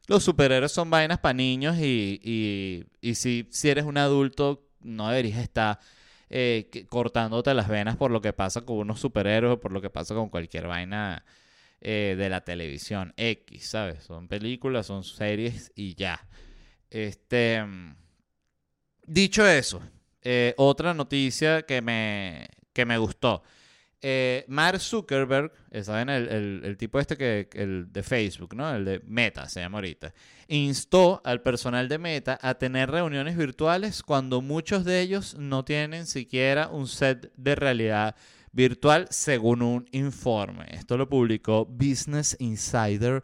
[0.08, 2.86] los superhéroes son vainas para niños y,
[3.16, 5.80] si, si eres un adulto no deberías estar
[6.30, 9.90] eh, cortándote las venas por lo que pasa con unos superhéroes o por lo que
[9.90, 11.24] pasa con cualquier vaina
[11.80, 14.04] eh, de la televisión X, ¿sabes?
[14.04, 16.28] Son películas, son series y ya.
[16.90, 17.64] Este,
[19.06, 19.82] dicho eso,
[20.22, 23.44] eh, otra noticia que me, que me gustó.
[24.06, 26.10] Eh, Mark Zuckerberg, eh, ¿saben?
[26.10, 28.70] El, tipo este que, el de Facebook, ¿no?
[28.76, 30.14] El de Meta, se llama ahorita.
[30.50, 36.06] Instó al personal de Meta a tener reuniones virtuales cuando muchos de ellos no tienen
[36.06, 38.18] siquiera un set de realidad
[38.52, 40.66] virtual, según un informe.
[40.72, 43.24] Esto lo publicó Business Insider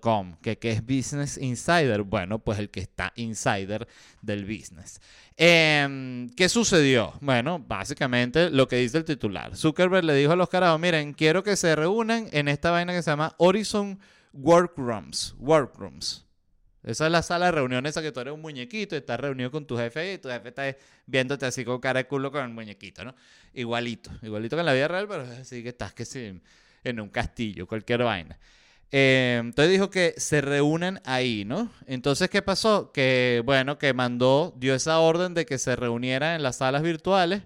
[0.00, 2.02] Com, que, que es Business Insider.
[2.02, 3.86] Bueno, pues el que está insider
[4.22, 4.98] del business.
[5.40, 7.14] Em, ¿Qué sucedió?
[7.20, 9.54] Bueno, básicamente lo que dice el titular.
[9.56, 13.02] Zuckerberg le dijo a los carajos, miren, quiero que se reúnan en esta vaina que
[13.02, 14.00] se llama Horizon
[14.32, 15.36] Workrooms.
[15.38, 16.26] Workrooms.
[16.82, 19.52] Esa es la sala de reuniones, esa que tú eres un muñequito y estás reunido
[19.52, 22.50] con tu jefe y tu jefe está viéndote así con cara de culo con el
[22.50, 23.14] muñequito, ¿no?
[23.54, 26.40] Igualito, igualito que en la vida real, pero así que estás que sí,
[26.82, 28.36] en un castillo, cualquier vaina.
[28.90, 31.70] Eh, entonces dijo que se reúnen ahí, ¿no?
[31.86, 32.90] Entonces, ¿qué pasó?
[32.92, 37.42] Que, bueno, que mandó, dio esa orden de que se reunieran en las salas virtuales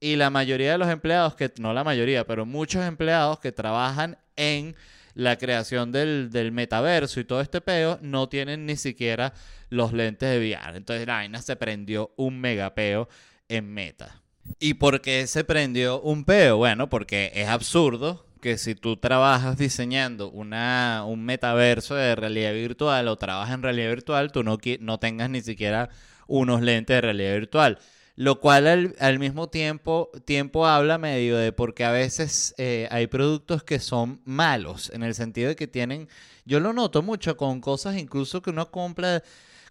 [0.00, 4.18] y la mayoría de los empleados, que no la mayoría, pero muchos empleados que trabajan
[4.36, 4.74] en
[5.14, 9.32] la creación del, metaverso y todo este peo, no tienen ni siquiera
[9.70, 10.76] los lentes de VR.
[10.76, 13.08] Entonces, la vaina se prendió un megapeo
[13.48, 14.22] en meta.
[14.60, 16.58] ¿Y por qué se prendió un peo?
[16.58, 23.08] Bueno, porque es absurdo que si tú trabajas diseñando una, un metaverso de realidad virtual
[23.08, 25.90] o trabajas en realidad virtual, tú no, no tengas ni siquiera
[26.28, 27.80] unos lentes de realidad virtual.
[28.14, 33.64] Lo cual al, mismo tiempo, tiempo habla medio de porque a veces eh, hay productos
[33.64, 36.08] que son malos, en el sentido de que tienen,
[36.44, 39.24] yo lo noto mucho con cosas incluso que uno compra,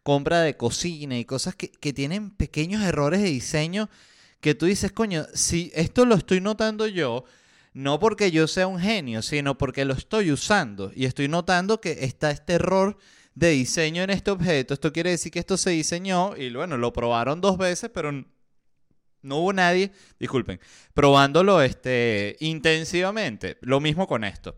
[0.03, 3.89] compra de cocina y cosas que, que tienen pequeños errores de diseño
[4.41, 7.23] que tú dices, coño, si esto lo estoy notando yo,
[7.75, 12.05] no porque yo sea un genio, sino porque lo estoy usando y estoy notando que
[12.05, 12.97] está este error
[13.33, 14.73] de diseño en este objeto.
[14.73, 19.37] Esto quiere decir que esto se diseñó y bueno, lo probaron dos veces, pero no
[19.37, 20.61] hubo nadie, disculpen,
[20.93, 23.57] probándolo este, intensivamente.
[23.59, 24.55] Lo mismo con esto.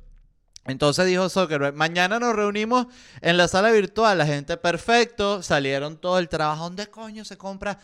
[0.65, 2.85] Entonces dijo Zuckerberg, mañana nos reunimos
[3.21, 7.79] en la sala virtual, la gente perfecto, salieron todo el trabajo, ¿dónde coño se compra?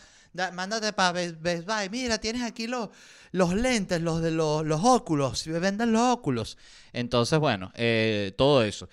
[0.52, 2.90] Mándate para Best, Buy, mira, tienes aquí los,
[3.32, 6.58] los lentes, los de los, los óculos, venden los óculos.
[6.92, 8.88] Entonces, bueno, eh, todo eso.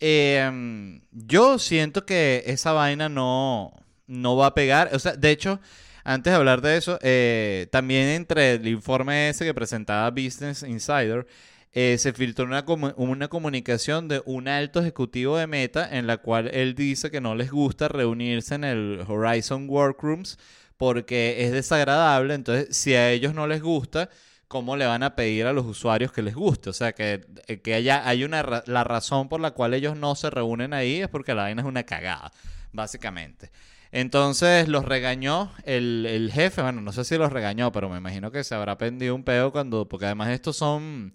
[0.00, 3.72] Em, yo siento que esa vaina no,
[4.06, 5.60] no va a pegar, o sea, de hecho...
[6.02, 11.26] Antes de hablar de eso, eh, también entre el informe ese que presentaba Business Insider,
[11.72, 12.64] eh, se filtró una,
[12.96, 17.36] una comunicación de un alto ejecutivo de Meta en la cual él dice que no
[17.36, 20.36] les gusta reunirse en el Horizon Workrooms
[20.80, 22.32] porque es desagradable.
[22.32, 24.08] Entonces, si a ellos no les gusta,
[24.48, 26.70] ¿cómo le van a pedir a los usuarios que les guste?
[26.70, 30.30] O sea, que, eh, que hay una la razón por la cual ellos no se
[30.30, 32.32] reúnen ahí es porque la vaina es una cagada,
[32.72, 33.50] básicamente.
[33.92, 38.30] Entonces los regañó el, el, jefe, bueno, no sé si los regañó, pero me imagino
[38.32, 41.12] que se habrá pendido un pedo cuando, porque además estos son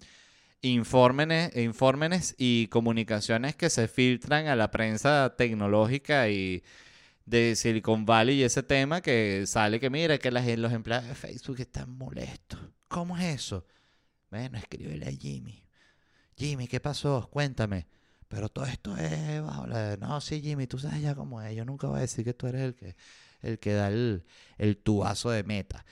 [0.62, 6.62] informes, y comunicaciones que se filtran a la prensa tecnológica y
[7.26, 11.60] de Silicon Valley y ese tema que sale que mira que los empleados de Facebook
[11.60, 12.60] están molestos.
[12.88, 13.66] ¿Cómo es eso?
[14.30, 15.64] Bueno, escríbele a Jimmy.
[16.36, 17.28] Jimmy, ¿qué pasó?
[17.30, 17.86] Cuéntame.
[18.28, 19.40] Pero todo esto es
[20.00, 21.54] No, sí, Jimmy, tú sabes ya cómo es.
[21.54, 22.96] Yo nunca voy a decir que tú eres el que,
[23.40, 24.24] el que da el,
[24.58, 25.84] el tubazo de meta.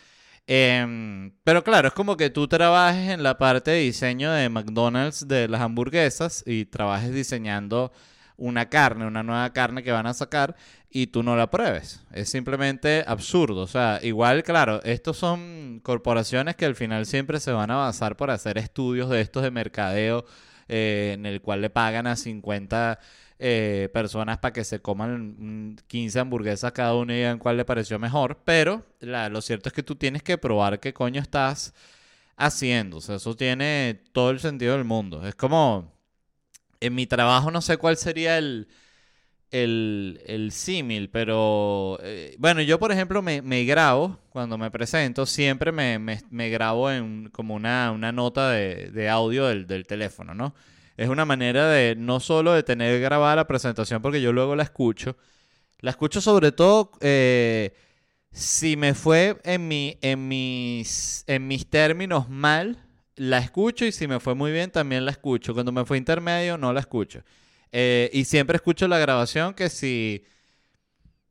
[0.46, 5.26] Em, pero claro, es como que tú trabajes en la parte de diseño de McDonald's
[5.26, 7.92] de las hamburguesas y trabajes diseñando
[8.36, 10.56] una carne, una nueva carne que van a sacar
[10.96, 12.04] y tú no la pruebes.
[12.12, 13.62] Es simplemente absurdo.
[13.62, 18.16] O sea, igual, claro, estos son corporaciones que al final siempre se van a basar
[18.16, 20.24] por hacer estudios de estos de mercadeo
[20.68, 23.00] eh, en el cual le pagan a 50
[23.40, 27.98] eh, personas para que se coman 15 hamburguesas cada uno y digan cuál le pareció
[27.98, 28.38] mejor.
[28.44, 31.74] Pero lo cierto es que tú tienes que probar qué coño estás
[32.36, 32.98] haciendo.
[32.98, 35.26] O sea, eso tiene todo el sentido del mundo.
[35.26, 35.92] Es como,
[36.78, 38.68] en mi trabajo no sé cuál sería el,
[39.62, 45.26] el, el símil, pero eh, bueno, yo por ejemplo me, me, grabo cuando me presento,
[45.26, 50.34] siempre me, me, grabo en como una, una nota de, de audio del, del teléfono,
[50.34, 50.54] ¿no?
[50.96, 54.62] es una manera de no solo de tener grabada la presentación, porque yo luego la
[54.62, 55.16] escucho,
[55.80, 57.74] la escucho sobre todo eh,
[58.32, 62.78] si me fue en, mi, en, mis, en mis términos mal,
[63.16, 65.54] la escucho y si me fue muy bien también la escucho.
[65.54, 67.22] Cuando me fue intermedio no la escucho.
[67.76, 70.24] Eh, y siempre escucho la grabación que si,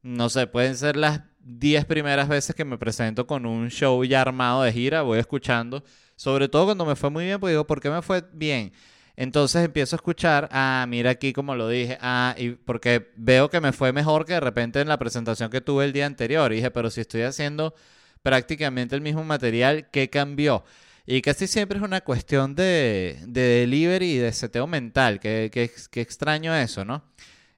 [0.02, 4.22] no sé, pueden ser las 10 primeras veces que me presento con un show ya
[4.22, 5.86] armado de gira, voy escuchando.
[6.18, 8.74] Sobre todo cuando me fue muy bien, pues digo, ¿por qué me fue bien?
[9.16, 13.62] Entonces empiezo a escuchar, ah, mira aquí como lo dije, ah, y porque veo que
[13.62, 16.52] me fue mejor que de repente en la presentación que tuve el día anterior.
[16.52, 17.74] Y dije, pero si estoy haciendo
[18.22, 20.66] prácticamente el mismo material, ¿qué cambió?
[21.06, 26.02] Y casi siempre es una cuestión de, de delivery y de seteo mental, que, que,
[26.02, 27.04] extraño eso, ¿no?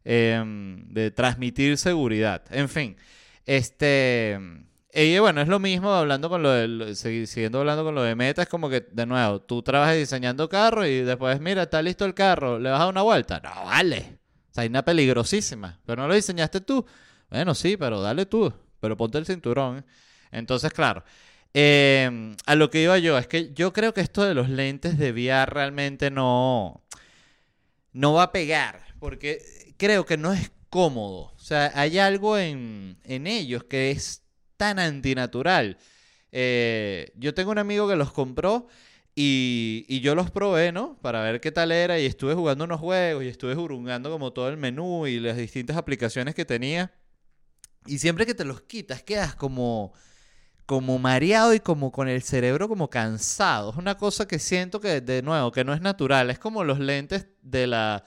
[0.03, 2.43] Em, de transmitir seguridad.
[2.51, 2.97] En fin,
[3.45, 4.39] este...
[4.93, 8.43] Y bueno, es lo mismo hablando con lo de, siguiendo hablando con lo de meta,
[8.43, 12.13] es como que, de nuevo, tú trabajas diseñando carro y después, mira, está listo el
[12.13, 13.41] carro, ¿le vas a dar una vuelta?
[13.43, 14.19] No, vale.
[14.51, 15.81] O sea, hay una peligrosísima.
[15.85, 16.85] Pero no lo diseñaste tú.
[17.29, 18.53] Bueno, sí, pero dale tú.
[18.79, 19.85] Pero ponte el cinturón.
[20.31, 21.03] Entonces, claro.
[21.57, 24.97] Em, a lo que iba yo, es que yo creo que esto de los lentes
[24.97, 26.83] de VR realmente no,
[27.93, 28.83] no va a pegar.
[28.99, 29.41] Porque
[29.77, 31.31] creo que no es cómodo.
[31.33, 34.23] O sea, hay algo en, en ellos que es
[34.57, 35.77] tan antinatural.
[36.33, 38.67] Eh, yo tengo un amigo que los compró
[39.15, 40.99] y, y, yo los probé, ¿no?
[41.01, 44.49] Para ver qué tal era y estuve jugando unos juegos y estuve jurungando como todo
[44.49, 46.91] el menú y las distintas aplicaciones que tenía.
[47.85, 49.93] Y siempre que te los quitas quedas como
[50.65, 53.71] como mareado y como con el cerebro como cansado.
[53.71, 56.29] Es una cosa que siento que, de nuevo, que no es natural.
[56.29, 58.05] Es como los lentes de la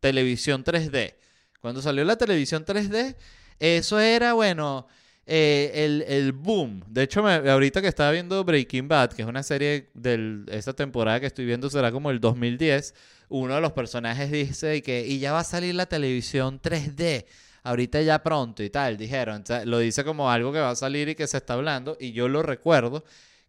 [0.00, 1.14] televisión 3D.
[1.60, 3.16] Cuando salió la televisión 3D,
[3.58, 4.86] eso era, bueno,
[5.26, 6.82] eh, el, el, boom.
[6.86, 11.20] De hecho, ahorita que estaba viendo Breaking Bad, que es una serie de esta temporada
[11.20, 12.94] que estoy viendo, será como el 2010,
[13.28, 17.26] uno de los personajes dice que, y ya va a salir la televisión 3D.
[17.62, 19.44] Ahorita ya pronto y tal, dijeron.
[19.64, 21.96] lo dice como algo que va a salir y que se está hablando.
[22.00, 23.04] Y yo lo recuerdo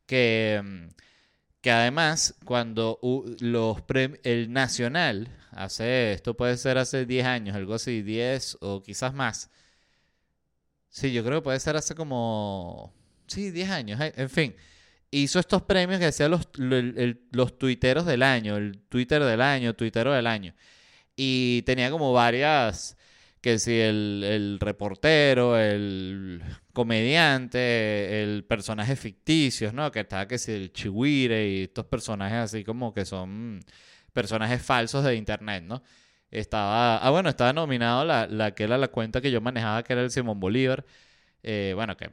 [0.06, 0.88] que, mm,
[1.62, 3.00] que además, cuando
[3.40, 3.78] los
[4.24, 9.50] el Nacional, hace, esto puede ser hace 10 años, algo así, 10 o quizás más,
[10.90, 12.94] Sí, yo creo que puede ser hace como,
[13.28, 14.56] sí, 10 años, en fin.
[15.12, 20.14] hizo estos premios que hacían los, los tuiteros del año, el Twitter del año, tuitero
[20.14, 20.54] del año.
[21.16, 22.98] Y tenía como varias,
[23.42, 26.42] que si el, reportero, el
[26.74, 29.92] comediante, el personaje ficticios, ¿no?
[29.92, 33.62] Que estaba que si el chihuire y estos personajes así como que son
[34.14, 35.84] personajes falsos de internet, ¿no?
[36.32, 39.94] Estaba, ah, bueno, estaba nominado la, la que era la cuenta que yo manejaba, que
[39.94, 40.86] era el Simón Bolívar.
[41.44, 42.10] Eh, bueno, que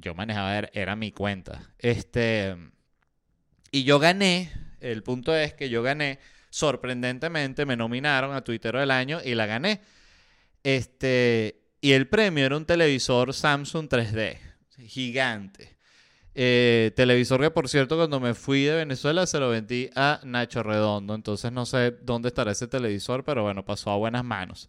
[0.00, 1.74] yo manejaba, era, mi cuenta.
[1.78, 2.56] Este,
[3.70, 8.90] y yo gané, el punto es que yo gané, sorprendentemente me nominaron a Twitter del
[8.90, 9.80] año y la gané.
[10.62, 14.38] Este, y el premio era un televisor Samsung 3D,
[14.86, 15.78] gigante.
[16.40, 20.62] Eh, televisor que, por cierto, cuando me fui de Venezuela se lo vendí a Nacho
[20.62, 21.14] Redondo.
[21.14, 24.68] Entonces no sé dónde estará ese televisor, pero bueno, pasó a buenas manos.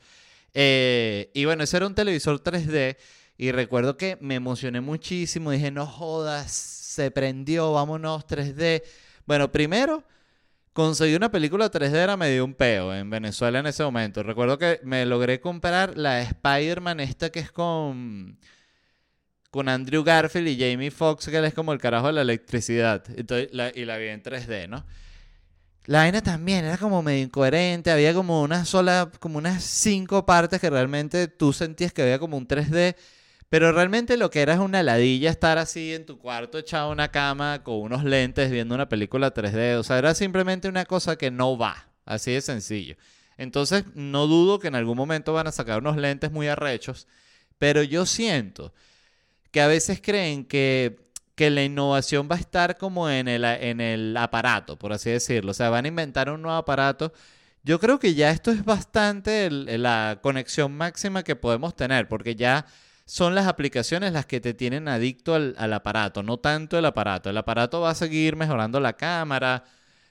[0.54, 2.98] Eh, y bueno, ese era un televisor 3D.
[3.38, 5.52] Y recuerdo que me emocioné muchísimo.
[5.52, 8.84] Dije, no jodas, se prendió, vámonos 3D.
[9.26, 10.04] Bueno, primero
[10.74, 14.24] conseguí una película 3D, era medio un peo en Venezuela en ese momento.
[14.24, 18.38] Recuerdo que me logré comprar la Spider-Man esta que es con
[19.50, 23.04] con Andrew Garfield y Jamie Foxx, que él es como el carajo de la electricidad.
[23.16, 24.86] Entonces, y la vi en 3D, ¿no?
[25.86, 30.62] La vaina también era como medio incoherente, había como una sola, como unas cinco partes
[30.62, 32.96] que realmente tú sentías que había como un 3D,
[33.50, 36.94] pero realmente lo que era es una ladilla estar así en tu cuarto echado en
[36.94, 41.18] una cama con unos lentes viendo una película 3D, o sea, era simplemente una cosa
[41.18, 42.96] que no va, así de sencillo.
[43.38, 47.08] Entonces, no dudo que en algún momento van a sacar unos lentes muy arrechos,
[47.58, 48.74] pero yo siento
[49.52, 51.00] que a veces creen que,
[51.36, 55.52] que la innovación va a estar como en el, en el aparato, por así decirlo.
[55.52, 57.14] O sea, van a inventar un nuevo aparato.
[57.64, 62.66] Yo creo que ya esto es bastante la conexión máxima que podemos tener, porque ya
[63.10, 67.32] son las aplicaciones las que te tienen adicto al, al, aparato, no tanto el aparato.
[67.32, 69.64] El aparato va a seguir mejorando la cámara,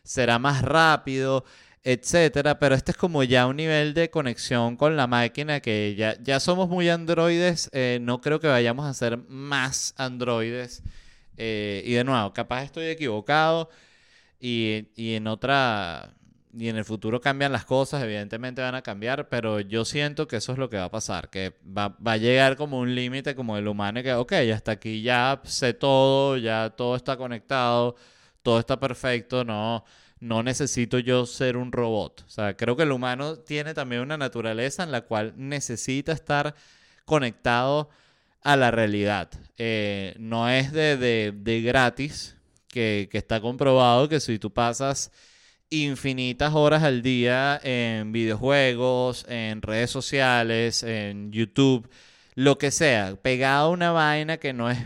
[0.03, 1.45] será más rápido,
[1.85, 6.21] etcétera, pero este es como ya un nivel de conexión con la máquina que ya,
[6.21, 10.83] ya somos muy androides, eh, no creo que vayamos a ser más androides.
[11.37, 13.71] Eh, y de nuevo, capaz estoy equivocado
[14.41, 16.15] y, y, en otra...
[16.57, 20.37] Y en el futuro cambian las cosas, evidentemente van a cambiar, pero yo siento que
[20.37, 23.35] eso es lo que va a pasar, que va, va a llegar como un límite
[23.35, 27.97] como el humano, que, ok, hasta aquí ya sé todo, ya todo está conectado,
[28.43, 29.85] todo está perfecto, no,
[30.21, 32.25] no necesito yo ser un robot.
[32.27, 36.55] O sea, creo que el humano tiene también una naturaleza en la cual necesita estar
[37.05, 37.91] conectado
[38.43, 39.31] a la realidad.
[39.59, 42.37] Eh, no es de, gratis,
[42.69, 45.11] que, que, está comprobado que si tú pasas
[45.71, 51.89] infinitas horas al día en videojuegos, en redes sociales, en YouTube,
[52.35, 54.79] lo que sea, pegado a una vaina que no es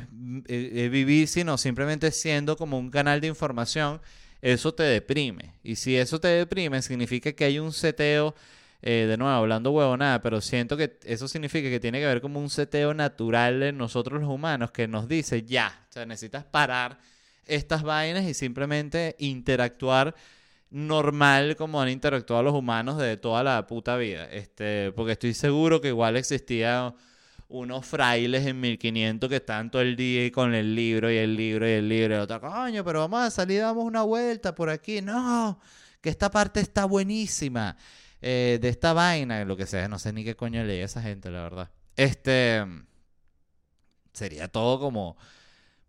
[0.48, 4.00] eh, vivir, sino simplemente siendo como un canal de información,
[4.40, 5.54] eso te deprime.
[5.62, 8.34] Y si eso te deprime, significa que hay un seteo,
[8.80, 12.40] eh, de nuevo, hablando huevonada, pero siento que eso significa que tiene que haber como
[12.40, 16.98] un seteo natural en nosotros los humanos que nos dice, ya, o sea, necesitas parar
[17.46, 20.14] estas vainas y simplemente interactuar
[20.72, 24.24] normal como han interactuado los humanos de toda la puta vida.
[24.30, 26.94] Este, porque estoy seguro que igual existía
[27.48, 31.68] unos frailes en 1500 que están todo el día con el libro y el libro
[31.68, 35.02] y el libro y otra, coño, pero vamos a salir, damos una vuelta por aquí.
[35.02, 35.60] No,
[36.00, 37.76] que esta parte está buenísima
[38.22, 41.30] eh, de esta vaina, lo que sea, no sé ni qué coño leía esa gente,
[41.30, 41.70] la verdad.
[41.94, 42.64] Este
[44.14, 45.16] sería todo como,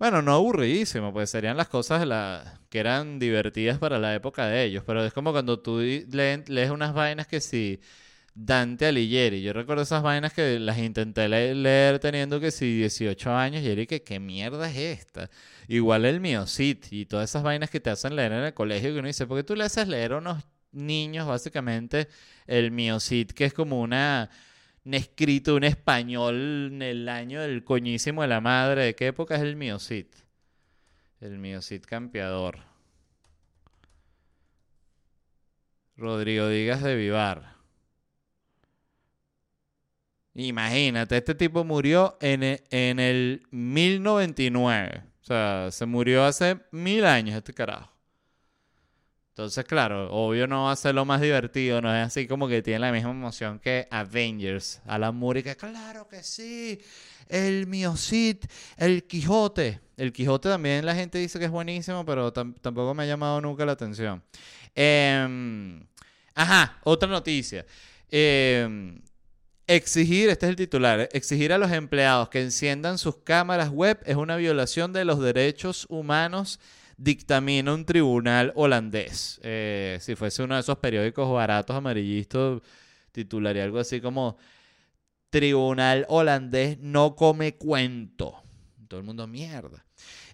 [0.04, 4.66] bueno, no aburridísimo, pues serían las cosas la, que eran divertidas para la época de
[4.66, 7.80] ellos, pero es como cuando tú lees unas vainas que sí
[8.36, 9.42] Dante Alighieri.
[9.42, 13.86] Yo recuerdo esas vainas que las intenté leer teniendo que si 18 años y era
[13.86, 15.30] que qué mierda es esta.
[15.70, 19.00] Igual el Miocit y todas esas vainas que te hacen leer en el colegio que
[19.00, 22.10] uno dice, ¿por qué tú le haces leer a unos niños básicamente
[22.46, 24.53] el Miocit que es como una un
[24.86, 28.84] escrito, un español en el año del coñísimo de la madre?
[28.84, 30.14] ¿De qué época es el Miocit?
[31.22, 32.60] El Miocit campeador.
[35.96, 37.54] Rodrigo Díaz de Vivar.
[40.36, 45.04] Imagínate, este tipo murió en el, en el 1099.
[45.22, 47.93] O sea, se murió hace mil años este carajo.
[49.34, 52.62] Entonces, claro, obvio no va a ser lo más divertido, no es así como que
[52.62, 54.80] tiene la misma emoción que Avengers.
[54.86, 56.80] Alan Moore, que claro que sí,
[57.30, 58.38] el Miocid,
[58.78, 59.80] el Quijote.
[59.98, 63.66] El Quijote también la gente dice que es buenísimo, pero tampoco me ha llamado nunca
[63.66, 64.22] la atención.
[64.76, 65.84] Em,
[66.36, 67.66] ajá, otra noticia.
[68.12, 69.00] Eh,
[69.66, 74.18] Exigir, este es el titular, exigir a los empleados que enciendan sus cámaras web es
[74.18, 76.60] una violación de los derechos humanos
[76.98, 79.40] dictamina un tribunal holandés.
[79.44, 82.62] Eh, si fuese uno de esos periódicos baratos amarillistas,
[83.12, 84.38] titularía algo así como
[85.34, 88.36] Tribunal holandés no come cuento.
[88.88, 89.84] Todo el mundo mierda.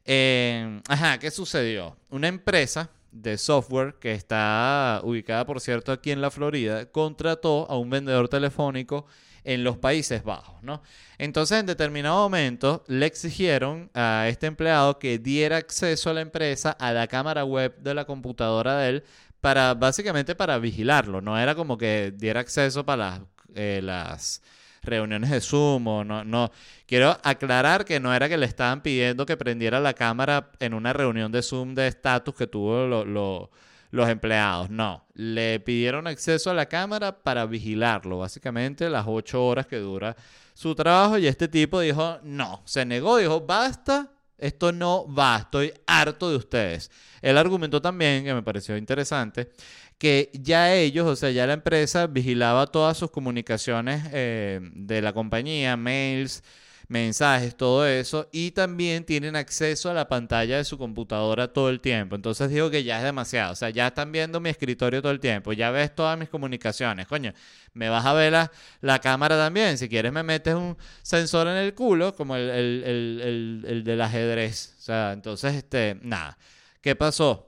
[0.04, 1.96] Eh, ajá, ¿qué sucedió?
[2.10, 7.78] Una empresa de software que está ubicada, por cierto, aquí en la Florida, contrató a
[7.78, 9.06] un vendedor telefónico
[9.44, 10.82] en los Países Bajos, ¿no?
[11.18, 16.72] Entonces, en determinado momento, le exigieron a este empleado que diera acceso a la empresa
[16.72, 19.04] a la cámara web de la computadora de él
[19.42, 21.22] para, básicamente, para vigilarlo.
[21.22, 23.22] No era como que diera acceso para
[23.54, 24.48] las, eh,
[24.82, 26.52] reuniones de Zoom o no, no.
[26.86, 30.94] Quiero aclarar que no era que le estaban pidiendo que prendiera la cámara en una
[30.94, 33.50] reunión de Zoom de estatus que tuvo
[33.92, 34.70] los empleados.
[34.70, 40.16] No, le pidieron acceso a la cámara para vigilarlo, básicamente las ocho horas que dura
[40.54, 45.74] su trabajo y este tipo dijo, no, se negó, dijo, basta, esto no va, estoy
[45.88, 46.92] harto de ustedes.
[47.22, 49.52] Él argumentó también, que me pareció interesante,
[49.98, 55.14] que ya ellos, o sea, ya la empresa vigilaba todas sus comunicaciones eh, de la
[55.14, 56.44] compañía, mails,
[56.90, 61.80] mensajes, todo eso, y también tienen acceso a la pantalla de su computadora todo el
[61.80, 62.16] tiempo.
[62.16, 65.20] Entonces digo que ya es demasiado, o sea, ya están viendo mi escritorio todo el
[65.20, 67.32] tiempo, ya ves todas mis comunicaciones, coño,
[67.74, 71.58] me vas a ver la, la cámara también, si quieres me metes un sensor en
[71.58, 76.38] el culo, como el, el, el del ajedrez, o sea, entonces, este, nada,
[76.82, 77.46] ¿qué pasó?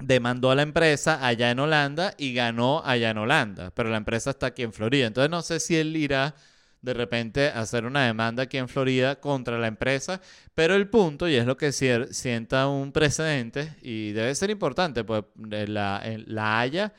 [0.00, 4.30] demandó a la empresa allá en Holanda y ganó allá en Holanda, pero la empresa
[4.30, 5.06] está aquí en Florida.
[5.06, 6.36] Entonces no sé si él irá
[6.82, 10.20] de repente hacer una demanda aquí en Florida contra la empresa,
[10.54, 15.24] pero el punto, y es lo que sienta un precedente, y debe ser importante, pues
[15.36, 16.92] la, la Haya,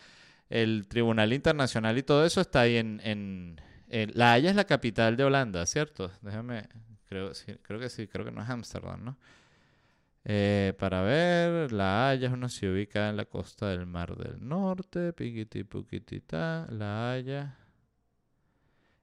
[0.50, 3.56] el Tribunal Internacional y todo eso está ahí en, en,
[4.14, 6.12] La Haya es la capital de Holanda, ¿cierto?
[6.22, 6.68] Déjame,
[7.08, 9.18] creo, creo que sí, creo que no es Ámsterdam, ¿no?
[10.26, 14.48] Eh, para ver, La Haya es una ciudad ubicada en la costa del Mar del
[14.48, 15.14] Norte.
[15.14, 17.58] Piquiti, puquitita, La Haya.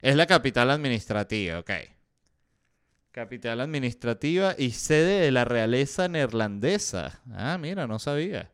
[0.01, 1.71] Es la capital administrativa, ok.
[3.11, 7.21] Capital administrativa y sede de la realeza neerlandesa.
[7.33, 8.53] Ah, mira, no sabía.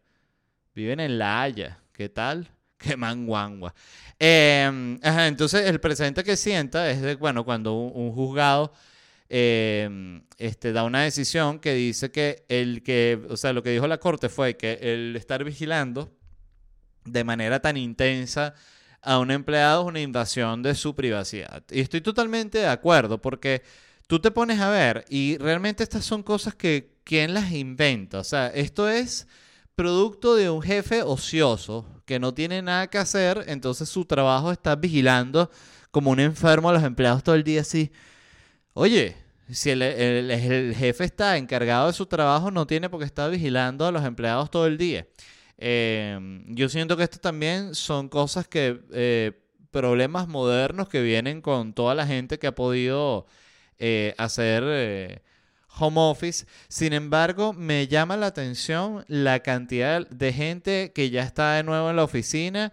[0.75, 1.81] Viven en La Haya.
[1.93, 2.49] ¿Qué tal?
[2.79, 3.75] Qué manguangua.
[4.19, 8.73] Eh, entonces, el presente que sienta es de, bueno, cuando un juzgado
[9.35, 13.87] Em, este, da una decisión que dice que el que, o sea, lo que dijo
[13.87, 16.15] la corte fue que el estar vigilando
[17.07, 18.55] de manera tan intensa
[19.03, 21.63] a un empleado es una invasión de su privacidad.
[21.71, 23.63] Y estoy totalmente de acuerdo porque
[24.07, 28.21] tú te pones a ver y realmente estas son cosas que quién las inventa.
[28.21, 29.27] O sea, esto es
[29.75, 34.77] producto de un jefe ocioso que no tiene nada que hacer, entonces su trabajo está
[34.77, 35.51] vigilando
[35.91, 37.91] como un enfermo a los empleados todo el día así.
[38.75, 39.17] Oye,
[39.51, 43.93] si el, jefe está encargado de su trabajo, no tiene por qué estar vigilando a
[43.93, 45.07] los empleados todo el día.
[45.65, 49.31] Em, yo siento que esto también son cosas que, eh,
[49.71, 53.27] problemas modernos que vienen con toda la gente que ha podido
[53.79, 55.23] eh, hacer eh,
[55.79, 56.47] home office.
[56.69, 61.91] Sin embargo, me llama la atención la cantidad de gente que ya está de nuevo
[61.91, 62.73] en la oficina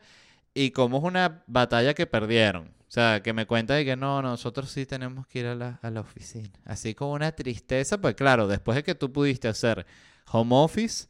[0.56, 2.70] y cómo es una batalla que perdieron.
[2.88, 5.80] O sea, que me cuenta de que no, nosotros sí tenemos que ir a la,
[5.84, 6.50] a la oficina.
[6.66, 9.86] Así como una tristeza, pues claro, después de que tú pudiste hacer
[10.32, 11.08] home office,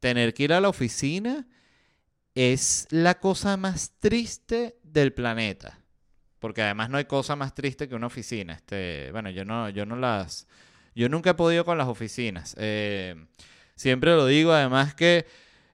[0.00, 1.46] tener que ir a la oficina
[2.34, 5.80] es la cosa más triste del planeta.
[6.38, 8.52] Porque además no hay cosa más triste que una oficina.
[8.52, 10.46] Este, bueno, yo no, yo no las.
[10.94, 12.54] Yo nunca he podido con las oficinas.
[12.58, 13.16] Eh,
[13.74, 15.26] siempre lo digo, además que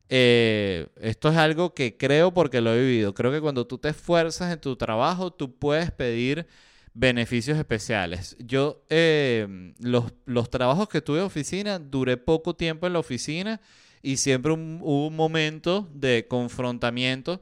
[0.08, 3.14] eh, esto es algo que creo porque lo he vivido.
[3.14, 6.46] Creo que cuando tú te esfuerzas en tu trabajo, tú puedes pedir
[6.94, 8.36] beneficios especiales.
[8.38, 13.60] Yo, eh, los, los, trabajos que tuve en oficina, duré poco tiempo en la oficina
[14.04, 17.40] y siempre hubo un momento de confrontamiento,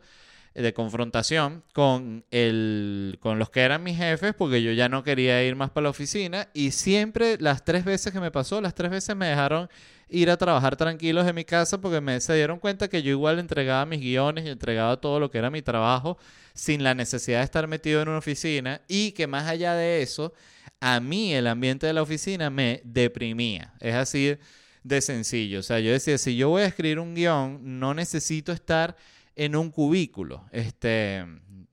[0.54, 5.42] de confrontación con, el, con los que eran mis jefes, porque yo ya no quería
[5.42, 8.92] ir más para la oficina y siempre, las tres veces que me pasó, las tres
[8.92, 9.68] veces me dejaron
[10.08, 13.40] ir a trabajar tranquilos en mi casa porque me se dieron cuenta que yo igual
[13.40, 16.16] entregaba mis guiones y entregaba todo lo que era mi trabajo
[16.54, 20.32] sin la necesidad de estar metido en una oficina y que más allá de eso,
[20.80, 23.72] a mí el ambiente de la oficina me deprimía.
[23.80, 24.36] Es así
[24.82, 25.60] de sencillo.
[25.60, 28.96] O sea, yo decía, si yo voy a escribir un guion, no necesito estar
[29.36, 30.44] en un cubículo.
[30.52, 31.24] Este,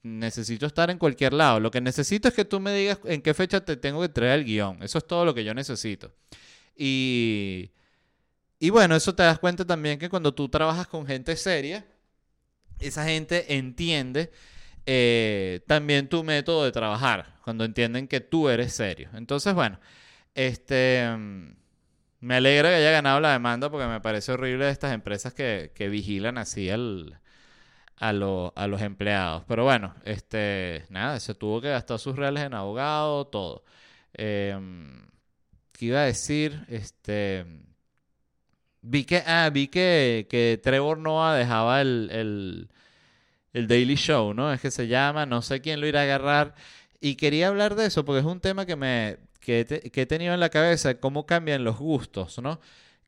[0.04, 1.60] necesito estar en cualquier lado.
[1.60, 4.40] Lo que necesito es que tú me digas en qué fecha te tengo que traer
[4.40, 4.84] el guion.
[4.84, 6.12] Eso es todo lo que yo necesito.
[6.76, 7.72] Y
[8.60, 11.86] y bueno, eso te das cuenta también que cuando tú trabajas con gente seria,
[12.80, 14.32] esa gente entiende
[14.86, 19.10] eh, también tu método de trabajar, cuando entienden que tú eres serio.
[19.14, 19.80] Entonces, bueno,
[20.36, 21.08] este,
[22.22, 25.90] Me alegra que haya ganado la demanda porque me parece horrible estas empresas que, que
[25.90, 27.20] vigilan así al,
[27.98, 29.44] a, a los empleados.
[29.48, 33.64] Pero bueno, este, nada, se tuvo que gastar sus reales en abogado, todo.
[34.14, 35.08] Em,
[35.74, 36.66] ¿Qué iba a decir?
[36.70, 37.46] Este,
[38.82, 42.70] vi que, ah, vi que, que Trevor Noah dejaba el, el,
[43.54, 44.54] el Daily Show, ¿no?
[44.54, 46.56] Es que se llama, no sé quién lo irá a agarrar.
[47.02, 49.18] Y quería hablar de eso porque es un tema que me
[49.50, 52.60] que, he tenido en la cabeza, cómo cambian los gustos, ¿no?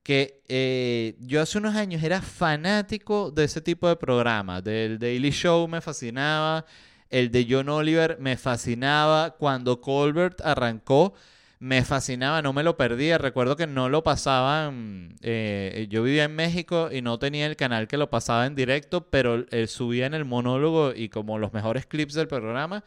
[0.04, 4.64] que eh, yo hace unos años era fanático de ese tipo de programas.
[4.64, 6.66] Del Daily Show me fascinaba,
[7.12, 9.36] el de John Oliver me fascinaba.
[9.38, 11.14] Cuando Colbert arrancó,
[11.60, 13.20] me fascinaba, no me lo perdía.
[13.20, 15.16] Recuerdo que no lo pasaban.
[15.22, 19.08] Eh, yo vivía en México y no tenía el canal que lo pasaba en directo,
[19.12, 22.84] pero eh, subía en el monólogo y como los mejores clips del programa.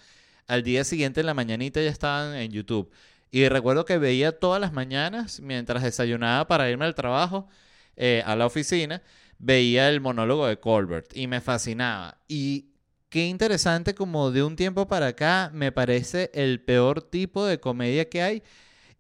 [0.49, 2.91] Al día siguiente en la mañanita ya estaban en YouTube.
[3.35, 7.49] Y recuerdo que veía todas las mañanas, mientras desayunaba para irme al trabajo,
[7.97, 9.03] eh, a la oficina,
[9.41, 12.19] veía el monólogo de Colbert y me fascinaba.
[12.29, 12.67] Y
[13.09, 18.09] qué interesante como de un tiempo para acá me parece el peor tipo de comedia
[18.09, 18.45] que hay.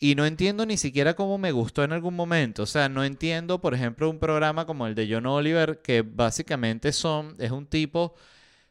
[0.00, 2.64] Y no entiendo ni siquiera cómo me gustó en algún momento.
[2.64, 6.90] O sea, no entiendo, por ejemplo, un programa como el de John Oliver, que básicamente
[6.90, 8.16] son, es un tipo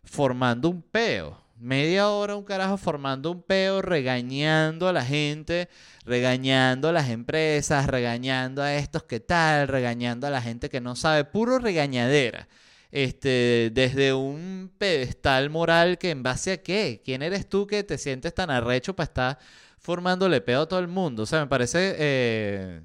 [0.03, 5.69] formando un peo media hora un carajo formando un peo, regañando a la gente,
[6.05, 10.95] regañando a las empresas, regañando a estos que tal, regañando a la gente que no
[10.95, 12.47] sabe, puro regañadera.
[12.91, 17.97] Este, desde un pedestal moral que en base a qué, quién eres tú que te
[17.97, 19.39] sientes tan arrecho para estar
[19.79, 21.23] formándole peo a todo el mundo.
[21.23, 22.81] O sea, me parece, eh,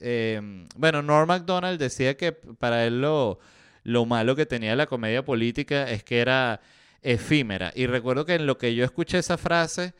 [0.00, 3.38] eh, bueno, Norm MacDonald decía que para él lo,
[3.84, 6.60] lo malo que tenía la comedia política es que era
[7.02, 7.72] efímera.
[7.74, 9.94] Y recuerdo que en lo que yo escuché esa frase,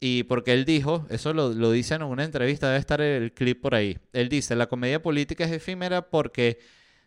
[0.00, 3.60] y porque él dijo, eso lo, lo dice en una entrevista, debe estar el clip
[3.60, 3.98] por ahí.
[4.12, 6.58] Él dice, la comedia política es efímera porque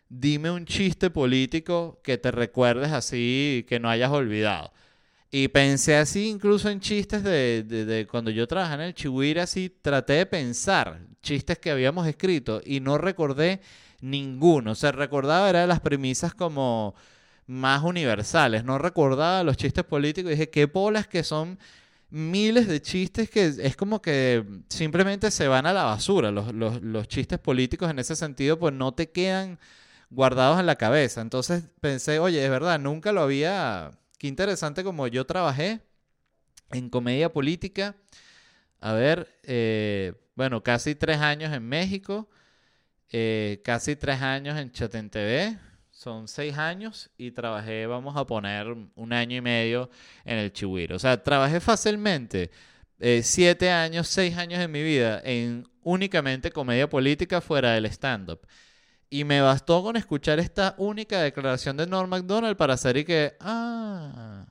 [0.08, 4.72] dime un chiste político que te recuerdes así, que no hayas olvidado.
[5.30, 9.68] Y pensé así incluso en chistes de, de, cuando yo trabajaba en el Chihuahua, así
[9.82, 13.60] traté de pensar chistes que habíamos escrito y no recordé
[14.00, 14.72] ninguno.
[14.72, 16.94] O sea, recordaba era las premisas como
[17.46, 18.64] más universales.
[18.64, 20.30] No recordaba los chistes políticos.
[20.30, 21.58] Dije, qué bolas que son
[22.08, 26.30] miles de chistes que es como que simplemente se van a la basura.
[26.30, 29.58] Los, chistes políticos en ese sentido, pues no te quedan
[30.10, 31.20] guardados en la cabeza.
[31.20, 33.92] Entonces pensé, oye, es verdad, nunca lo había...
[34.18, 35.80] Qué interesante como yo trabajé
[36.70, 37.96] en comedia política.
[38.80, 42.28] A ver, eh, bueno, casi tres años en México,
[43.10, 45.58] eh, casi tres años en Chaten TV,
[45.96, 49.88] son seis años y trabajé, vamos a poner, un año y medio
[50.26, 50.94] en el Chihuahua.
[50.96, 52.50] O sea, trabajé fácilmente
[53.00, 58.40] eh, siete años, seis años de mi vida en únicamente comedia política fuera del stand-up.
[59.08, 63.34] Y me bastó con escuchar esta única declaración de Norm MacDonald para hacer y que,
[63.40, 64.46] ah,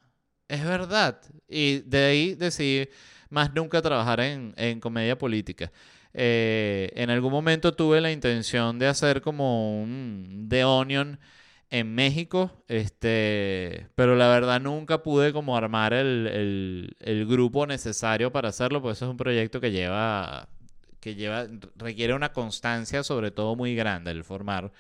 [0.48, 1.22] es verdad.
[1.48, 2.90] Y de ahí decidí
[3.30, 5.72] más nunca trabajar en, en comedia política.
[6.18, 11.20] Eh, en algún momento tuve la intención de hacer como un The Onion
[11.70, 16.96] en México, este, pero la verdad nunca pude como armar el,
[17.28, 20.48] grupo necesario para hacerlo, porque eso es un proyecto que lleva,
[21.02, 24.72] que lleva, requiere una constancia sobre todo muy grande, el formar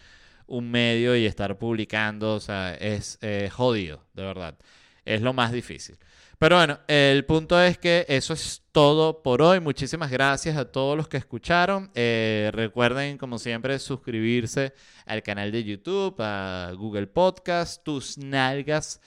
[0.48, 3.20] un medio y estar publicando, o sea, es
[3.52, 4.56] jodido, de verdad,
[5.04, 5.98] es lo más difícil.
[6.38, 9.62] Pero bueno, el punto es que eso es todo por hoy.
[9.62, 11.92] Muchísimas gracias a todos los que escucharon.
[11.96, 14.74] Eh, recuerden, como siempre, suscribirse
[15.06, 19.00] al canal de YouTube, a Google Podcast, Tus Nalgas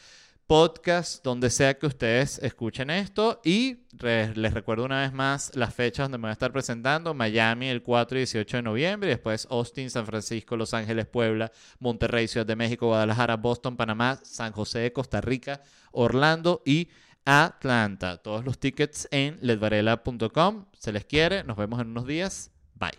[0.46, 3.42] Podcast, donde sea que ustedes escuchen esto.
[3.44, 7.12] Y les recuerdo una vez más las fechas donde me voy a estar presentando.
[7.12, 9.10] Miami el 4 y 18 de noviembre.
[9.10, 14.52] Después Austin, San Francisco, Los Ángeles, Puebla, Monterrey, Ciudad de México, Guadalajara, Boston, Panamá, San
[14.52, 15.60] José de Costa Rica,
[15.92, 16.88] Orlando y
[17.28, 18.16] Atlanta.
[18.16, 20.64] Todos los tickets en ledvarela.com.
[20.72, 21.44] Se les quiere.
[21.44, 22.50] Nos vemos en unos días.
[22.74, 22.98] Bye.